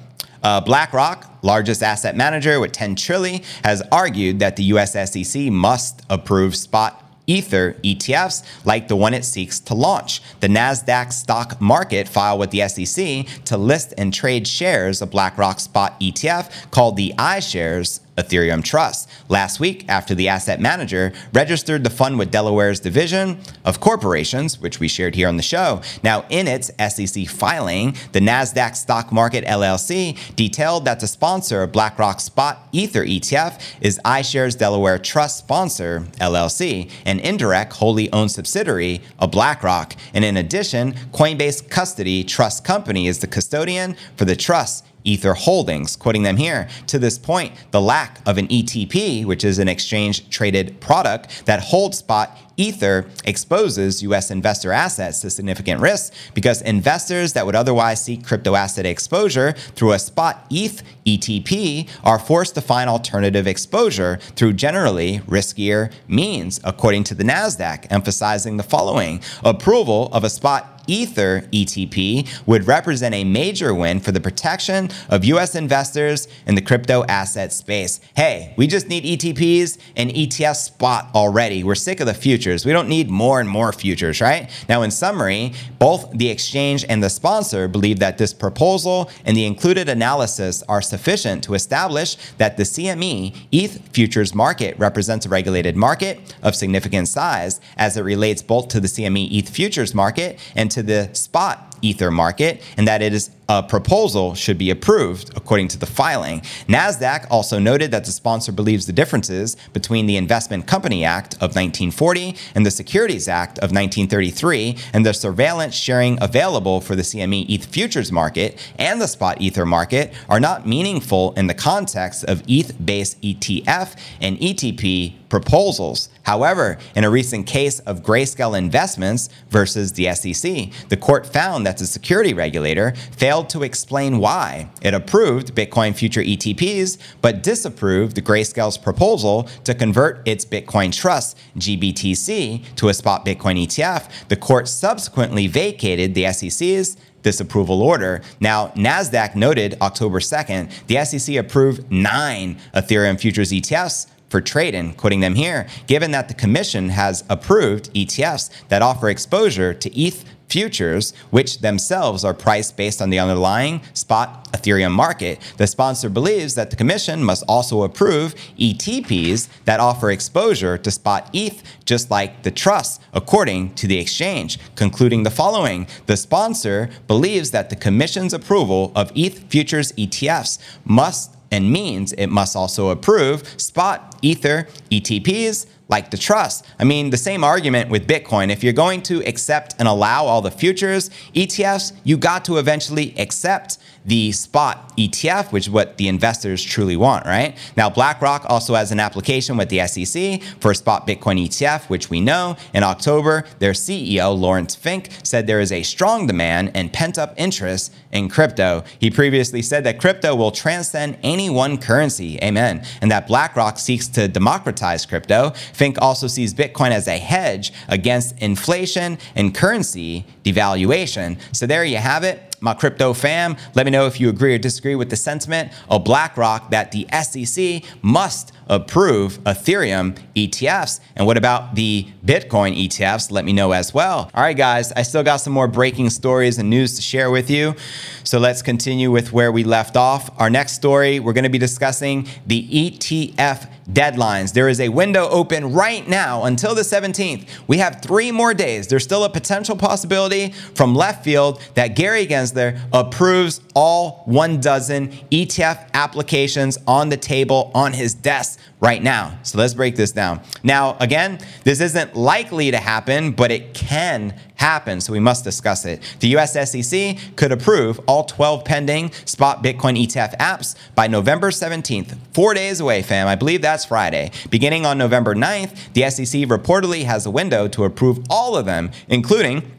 Uh, 0.42 0.62
BlackRock, 0.62 1.44
largest 1.44 1.84
asset 1.84 2.16
manager 2.16 2.60
with 2.60 2.72
10 2.72 2.96
trillion, 2.96 3.42
has 3.64 3.82
argued 3.92 4.40
that 4.40 4.56
the 4.56 4.64
US 4.64 4.94
SEC 4.94 5.44
must 5.52 6.02
approve 6.10 6.56
spot 6.56 7.04
Ether 7.30 7.74
ETFs 7.84 8.44
like 8.66 8.88
the 8.88 8.96
one 8.96 9.14
it 9.14 9.24
seeks 9.24 9.60
to 9.60 9.76
launch. 9.76 10.22
The 10.40 10.48
NASDAQ 10.48 11.14
stock 11.14 11.62
market 11.62 12.08
filed 12.08 12.40
with 12.40 12.50
the 12.50 12.68
SEC 12.68 13.26
to 13.46 13.58
list 13.58 13.94
and 13.98 14.12
trade 14.12 14.48
shares 14.48 15.02
of 15.02 15.12
BlackRock 15.12 15.60
spot 15.60 16.00
ETF 16.00 16.72
called 16.72 16.98
the 16.98 17.14
iShares 17.18 18.00
Ethereum 18.20 18.64
Trust 18.64 19.10
last 19.28 19.60
week 19.60 19.86
after 19.88 20.14
the 20.14 20.28
asset 20.28 20.60
manager 20.60 21.14
registered 21.34 21.84
the 21.84 21.90
fund 21.90 22.20
with 22.20 22.32
Delaware's 22.32 22.80
Division 22.80 23.40
of 23.66 23.80
Corporations, 23.80 24.60
which 24.60 24.80
we 24.80 24.88
shared 24.88 25.16
here 25.16 25.28
on 25.28 25.38
the 25.38 25.44
show. 25.44 25.82
Now, 26.04 26.26
in 26.30 26.48
its 26.48 26.72
SEC 26.78 27.28
filing, 27.28 27.96
the 28.12 28.20
NASDAQ 28.20 28.76
Stock 28.76 29.12
Market 29.12 29.46
LLC 29.46 30.18
detailed 30.36 30.86
that 30.86 31.00
the 31.00 31.08
sponsor 31.08 31.64
of 31.64 31.72
BlackRock 31.72 32.20
Spot 32.20 32.68
Ether 32.72 33.06
ETF 33.06 33.62
is 33.82 34.00
iShares 34.06 34.58
Delaware 34.58 35.00
Trust 35.00 35.38
Sponsor 35.38 36.02
LLC, 36.20 36.92
an 37.06 37.20
indirect 37.20 37.74
wholly 37.74 38.12
owned 38.12 38.32
subsidiary 38.32 39.02
of 39.18 39.32
BlackRock. 39.32 39.96
And 40.14 40.26
in 40.26 40.38
addition, 40.38 40.94
Coinbase 41.14 41.70
Custody 41.70 42.24
Trust 42.24 42.64
Company 42.64 43.08
is 43.08 43.20
the 43.20 43.28
custodian 43.28 43.96
for 44.16 44.26
the 44.26 44.36
trust 44.36 44.86
Ether 45.04 45.34
Holdings, 45.34 45.96
quoting 45.96 46.24
them 46.24 46.38
here. 46.38 46.68
To 46.88 47.00
this 47.00 47.18
point, 47.18 47.54
the 47.72 47.82
lack 47.82 48.20
of 48.28 48.38
an 48.38 48.48
ETP, 48.48 49.26
which 49.26 49.44
is 49.44 49.60
an 49.60 49.68
exchange 49.68 50.30
traded 50.30 50.80
product 50.80 51.46
that 51.46 51.62
holds 51.62 51.98
spot 51.98 52.38
Ether 52.60 53.06
exposes 53.24 54.04
US 54.04 54.30
investor 54.30 54.74
assets 54.74 55.22
to 55.22 55.30
significant 55.30 55.80
risk 55.80 56.14
because 56.34 56.62
investors 56.62 57.32
that 57.32 57.46
would 57.46 57.56
otherwise 57.56 58.04
seek 58.04 58.26
crypto 58.26 58.54
asset 58.54 58.86
exposure 58.86 59.54
through 59.76 59.94
a 59.94 60.00
spot 60.00 60.46
ETH 60.50 60.84
ETP 61.06 61.90
are 62.04 62.20
forced 62.20 62.56
to 62.56 62.62
find 62.62 62.90
alternative 62.90 63.48
exposure 63.48 64.18
through 64.36 64.54
generally 64.54 65.20
riskier 65.20 65.92
means, 66.10 66.60
according 66.66 67.06
to 67.06 67.16
the 67.16 67.24
NASDAQ, 67.24 67.88
emphasizing 67.90 68.58
the 68.58 68.64
following 68.64 69.22
approval 69.42 70.10
of 70.12 70.26
a 70.26 70.30
spot 70.30 70.79
Ether 70.90 71.42
ETP 71.54 72.28
would 72.48 72.68
represent 72.68 73.14
a 73.14 73.24
major 73.24 73.74
win 73.74 74.00
for 74.00 74.12
the 74.12 74.20
protection 74.20 74.90
of 75.10 75.24
US 75.26 75.56
investors 75.56 76.28
in 76.48 76.56
the 76.56 76.62
crypto 76.62 77.04
asset 77.06 77.54
space. 77.54 78.00
Hey, 78.16 78.54
we 78.58 78.68
just 78.68 78.88
need 78.88 79.04
ETPs 79.04 79.78
and 79.96 80.10
ETF 80.10 80.56
spot 80.56 81.10
already. 81.14 81.64
We're 81.64 81.76
sick 81.76 82.00
of 82.00 82.08
the 82.08 82.14
futures. 82.14 82.66
We 82.66 82.72
don't 82.72 82.90
need 82.90 83.10
more 83.10 83.40
and 83.40 83.48
more 83.48 83.72
futures, 83.72 84.20
right? 84.20 84.50
Now, 84.68 84.82
in 84.82 84.92
summary, 84.92 85.54
both 85.78 86.12
the 86.12 86.30
exchange 86.30 86.86
and 86.90 87.04
the 87.04 87.10
sponsor 87.10 87.68
believe 87.68 88.00
that 88.00 88.18
this 88.18 88.34
proposal 88.34 89.12
and 89.26 89.38
the 89.38 89.46
included 89.46 89.90
analysis 89.90 90.64
are 90.68 90.82
sufficient 90.82 91.44
to 91.44 91.54
establish 91.54 92.18
that 92.38 92.58
the 92.58 92.64
CME 92.64 93.36
ETH 93.52 93.90
futures 93.94 94.34
market 94.34 94.78
represents 94.80 95.26
a 95.26 95.30
regulated 95.30 95.76
market 95.76 96.36
of 96.42 96.56
significant 96.56 97.08
size 97.08 97.60
as 97.78 97.98
it 97.98 98.02
relates 98.02 98.42
both 98.42 98.68
to 98.70 98.80
the 98.80 98.88
CME 98.88 99.32
ETH 99.32 99.50
futures 99.50 99.94
market 99.94 100.40
and 100.56 100.72
to 100.72 100.79
to 100.80 100.84
the 100.84 101.14
spot 101.14 101.76
Ether 101.82 102.12
market 102.12 102.62
and 102.78 102.88
that 102.88 103.02
it 103.02 103.14
is 103.14 103.30
a 103.50 103.64
proposal 103.64 104.36
should 104.36 104.58
be 104.58 104.70
approved 104.70 105.32
according 105.36 105.68
to 105.68 105.78
the 105.78 105.86
filing. 105.86 106.42
NASDAQ 106.68 107.28
also 107.32 107.58
noted 107.60 107.92
that 107.92 108.06
the 108.06 108.12
sponsor 108.12 108.52
believes 108.52 108.86
the 108.86 108.94
differences 108.94 109.58
between 109.74 110.06
the 110.06 110.16
Investment 110.16 110.68
Company 110.68 111.04
Act 111.04 111.34
of 111.36 111.56
1940 111.56 112.36
and 112.54 112.66
the 112.66 112.72
Securities 112.72 113.28
Act 113.28 113.58
of 113.58 113.72
1933 113.72 114.78
and 114.94 115.06
the 115.06 115.14
surveillance 115.14 115.74
sharing 115.74 116.18
available 116.22 116.80
for 116.80 116.96
the 116.96 117.02
CME 117.02 117.50
ETH 117.50 117.66
futures 117.66 118.12
market 118.12 118.60
and 118.78 119.02
the 119.02 119.08
spot 119.08 119.42
Ether 119.42 119.66
market 119.66 120.14
are 120.30 120.40
not 120.40 120.68
meaningful 120.68 121.34
in 121.34 121.48
the 121.48 121.54
context 121.54 122.24
of 122.26 122.44
ETH 122.48 122.74
based 122.86 123.20
ETF 123.22 124.00
and 124.22 124.38
ETP 124.38 125.16
proposals. 125.30 126.10
However, 126.24 126.78
in 126.96 127.04
a 127.04 127.10
recent 127.10 127.48
case 127.48 127.80
of 127.82 128.04
Grayscale 128.04 128.58
Investments 128.58 129.30
versus 129.50 129.94
the 129.94 130.14
SEC, 130.14 130.72
the 130.90 130.98
court 130.98 131.26
found 131.26 131.66
that 131.66 131.78
the 131.78 131.86
security 131.86 132.34
regulator 132.34 132.94
failed 133.12 133.39
to 133.46 133.64
explain 133.64 134.20
why 134.20 134.70
it 134.82 134.94
approved 134.94 135.56
Bitcoin 135.56 135.96
future 135.96 136.22
ETPs 136.22 136.98
but 137.22 137.44
disapproved 137.44 138.18
Grayscale's 138.24 138.78
proposal 138.78 139.44
to 139.64 139.74
convert 139.74 140.28
its 140.28 140.46
Bitcoin 140.46 140.94
trust, 140.94 141.38
GBTC, 141.58 142.76
to 142.76 142.90
a 142.90 142.94
spot 142.94 143.26
Bitcoin 143.26 143.66
ETF. 143.66 144.28
The 144.28 144.36
court 144.36 144.68
subsequently 144.68 145.48
vacated 145.48 146.16
the 146.16 146.32
SEC's 146.32 146.98
disapproval 147.22 147.82
order. 147.82 148.22
Now, 148.40 148.70
NASDAQ 148.70 149.36
noted 149.36 149.78
October 149.82 150.20
2nd, 150.20 150.72
the 150.88 151.04
SEC 151.04 151.36
approved 151.36 151.92
nine 151.92 152.58
Ethereum 152.74 153.20
futures 153.20 153.52
ETFs 153.52 154.08
for 154.30 154.42
trading, 154.42 154.94
quoting 154.94 155.20
them 155.20 155.36
here, 155.36 155.68
given 155.88 156.12
that 156.12 156.28
the 156.28 156.34
commission 156.34 156.90
has 156.90 157.24
approved 157.30 157.94
ETFs 157.94 158.50
that 158.70 158.82
offer 158.82 159.10
exposure 159.10 159.74
to 159.74 160.00
ETH 160.00 160.24
futures, 160.50 161.14
which 161.30 161.60
themselves 161.60 162.26
are 162.26 162.34
priced 162.34 162.76
based 162.76 163.02
on 163.02 163.10
the 163.10 163.20
underlying 163.20 163.82
spot 163.94 164.52
Ethereum 164.52 164.92
market. 164.92 165.40
The 165.58 165.68
sponsor 165.68 166.10
believes 166.10 166.56
that 166.56 166.72
the 166.72 166.76
commission 166.76 167.24
must 167.24 167.44
also 167.48 167.84
approve 167.84 168.34
ETPs 168.58 169.48
that 169.66 169.80
offer 169.80 170.10
exposure 170.10 170.78
to 170.78 170.92
spot 170.92 171.30
ETH, 171.34 171.62
just 171.86 172.10
like 172.10 172.42
the 172.44 172.52
trust, 172.52 173.02
according 173.14 173.76
to 173.76 173.88
the 173.88 174.00
exchange. 174.00 174.60
Concluding 174.76 175.24
the 175.24 175.30
following 175.30 175.88
The 176.08 176.18
sponsor 176.18 176.90
believes 177.08 177.52
that 177.52 177.70
the 177.70 177.76
commission's 177.76 178.34
approval 178.34 178.92
of 178.96 179.12
ETH 179.16 179.50
futures 179.50 179.92
ETFs 179.94 180.58
must 180.84 181.36
and 181.52 181.72
means 181.72 182.14
it 182.14 182.28
must 182.28 182.56
also 182.56 182.90
approve 182.90 183.48
spot 183.60 184.18
Ether, 184.22 184.68
ETPs, 184.92 185.66
like 185.88 186.12
the 186.12 186.18
trust. 186.18 186.66
I 186.78 186.84
mean, 186.84 187.10
the 187.10 187.18
same 187.18 187.44
argument 187.44 187.90
with 187.90 188.08
Bitcoin. 188.08 188.52
If 188.52 188.64
you're 188.64 188.74
going 188.74 189.02
to 189.04 189.26
accept 189.28 189.76
and 189.80 189.88
allow 189.88 190.26
all 190.26 190.42
the 190.42 190.52
futures 190.52 191.10
ETFs, 191.34 191.94
you 192.04 192.18
got 192.18 192.46
to 192.46 192.58
eventually 192.58 193.16
accept 193.18 193.80
the 194.10 194.32
spot 194.32 194.92
ETF, 194.98 195.52
which 195.52 195.68
is 195.68 195.70
what 195.70 195.98
the 195.98 196.08
investors 196.08 196.64
truly 196.64 196.98
want, 196.98 197.28
right? 197.28 197.56
Now, 197.78 197.92
BlackRock 197.92 198.44
also 198.50 198.74
has 198.74 198.92
an 198.92 199.00
application 199.00 199.56
with 199.56 199.70
the 199.70 199.86
SEC 199.86 200.42
for 200.60 200.72
a 200.72 200.76
spot 200.76 201.06
Bitcoin 201.06 201.40
ETF, 201.46 201.90
which 201.90 202.10
we 202.10 202.20
know 202.20 202.58
in 202.74 202.82
October, 202.82 203.46
their 203.60 203.74
CEO, 203.74 204.38
Laurence 204.38 204.76
Fink, 204.76 205.10
said 205.22 205.46
there 205.46 205.62
is 205.62 205.72
a 205.72 205.84
strong 205.84 206.26
demand 206.26 206.72
and 206.74 206.92
pent 206.92 207.20
up 207.20 207.36
interest 207.38 207.94
in 208.12 208.30
crypto. 208.30 208.84
He 209.00 209.12
previously 209.12 209.62
said 209.62 209.84
that 209.84 210.00
crypto 210.00 210.36
will 210.36 210.52
transcend 210.52 211.20
any 211.22 211.52
one 211.52 211.78
currency, 211.78 212.40
amen, 212.42 212.84
and 213.02 213.12
that 213.12 213.28
BlackRock 213.28 213.78
seeks 213.78 214.08
to 214.08 214.28
democratize 214.28 215.06
crypto. 215.06 215.52
Fink 215.74 216.02
also 216.02 216.26
sees 216.26 216.52
Bitcoin 216.52 216.90
as 216.90 217.08
a 217.08 217.20
hedge 217.20 217.72
against 217.88 218.40
inflation 218.40 219.20
and 219.36 219.54
currency 219.54 220.26
devaluation. 220.44 221.38
So 221.56 221.68
there 221.68 221.86
you 221.86 221.98
have 221.98 222.24
it 222.24 222.49
my 222.62 222.74
crypto 222.74 223.14
fam. 223.14 223.56
Let 223.76 223.86
me 223.86 223.92
know 223.92 224.06
if 224.06 224.20
you 224.20 224.30
agree 224.30 224.56
or 224.56 224.58
disagree 224.58 224.96
with 224.96 225.10
the 225.10 225.16
sentiment 225.16 225.72
of 225.90 226.04
BlackRock 226.04 226.72
that 226.72 226.92
the 226.92 227.08
SEC 227.24 227.84
must 228.02 228.52
approve 228.68 229.40
Ethereum 229.44 230.18
ETFs. 230.36 231.00
And 231.16 231.26
what 231.26 231.38
about 231.38 231.76
the 231.76 232.08
Bitcoin 232.26 232.78
ETFs? 232.86 233.32
Let 233.32 233.46
me 233.46 233.54
know 233.54 233.72
as 233.72 233.94
well. 233.94 234.30
All 234.34 234.44
right, 234.44 234.56
guys, 234.56 234.92
I 234.92 235.02
still 235.02 235.24
got 235.24 235.38
some 235.38 235.54
more 235.54 235.68
breaking 235.68 236.10
stories 236.12 236.58
and 236.58 236.70
news 236.70 236.96
to 236.96 237.02
share 237.02 237.32
with 237.32 237.50
you. 237.50 237.76
So 238.24 238.40
let's 238.40 238.62
continue 238.62 239.12
with 239.12 239.34
where 239.34 239.52
we 239.52 239.64
left 239.64 239.98
off. 239.98 240.30
Our 240.40 240.50
next 240.50 240.74
story, 240.74 241.20
we're 241.20 241.34
going 241.34 241.46
to 241.46 241.50
be 241.50 241.58
discussing 241.58 242.28
the 242.46 242.68
ETF 242.68 243.70
deadlines. 243.94 244.54
There 244.54 244.70
is 244.70 244.80
a 244.80 244.90
window 244.90 245.28
open 245.30 245.74
right 245.74 246.08
now 246.08 246.44
until 246.44 246.76
the 246.76 246.82
17th. 246.82 247.48
We 247.68 247.78
have 247.78 248.02
three 248.02 248.32
more 248.32 248.54
days. 248.54 248.88
There's 248.88 249.04
still 249.04 249.24
a 249.24 249.30
potential 249.30 249.76
possibility 249.76 250.52
from 250.76 250.96
left 250.96 251.24
field 251.24 251.62
that 251.76 251.96
Gary 251.96 252.28
Gensler 252.28 252.80
approves 252.94 253.62
all 253.76 254.24
one 254.26 254.60
dozen 254.60 255.10
ETF 255.32 255.90
applications 255.94 256.78
on 256.88 257.10
the 257.10 257.18
table 257.18 257.72
on 257.74 257.94
his 257.94 258.14
desk 258.14 258.60
right 258.80 259.04
now. 259.04 259.38
So 259.44 259.58
let's 259.58 259.74
break 259.74 259.96
this 259.96 260.12
down. 260.12 260.42
Now, 260.64 260.98
again, 261.00 261.40
this 261.64 261.82
isn't 261.82 262.16
likely 262.16 262.72
to 262.72 262.78
happen, 262.78 263.32
but 263.32 263.52
it 263.52 263.74
can 263.74 264.34
happen, 264.56 265.02
so 265.02 265.14
we 265.14 265.20
must 265.20 265.44
discuss 265.44 265.86
it. 265.86 266.02
The 266.20 266.36
US 266.38 266.54
SEC 266.54 267.18
could 267.36 267.52
approve 267.52 268.00
all 268.08 268.24
12 268.26 268.66
pending 268.66 269.12
spot 269.26 269.64
Bitcoin 269.64 270.02
ETF 270.02 270.38
apps 270.38 270.76
by 270.96 271.08
November 271.08 271.50
17th, 271.50 272.18
four 272.34 272.54
days 272.54 272.80
away, 272.80 273.02
fam. 273.02 273.28
I 273.28 273.36
believe 273.36 273.62
that's 273.62 273.86
Friday. 273.86 274.32
Beginning 274.50 274.86
on 274.86 274.98
November 274.98 275.36
9th, 275.36 275.94
the 275.94 276.10
SEC 276.10 276.42
reportedly 276.42 277.04
has 277.04 277.26
a 277.26 277.32
window 277.32 277.68
to 277.70 277.86
approve 277.86 278.20
all 278.30 278.58
of 278.58 278.66
them, 278.66 278.92
including 279.08 279.72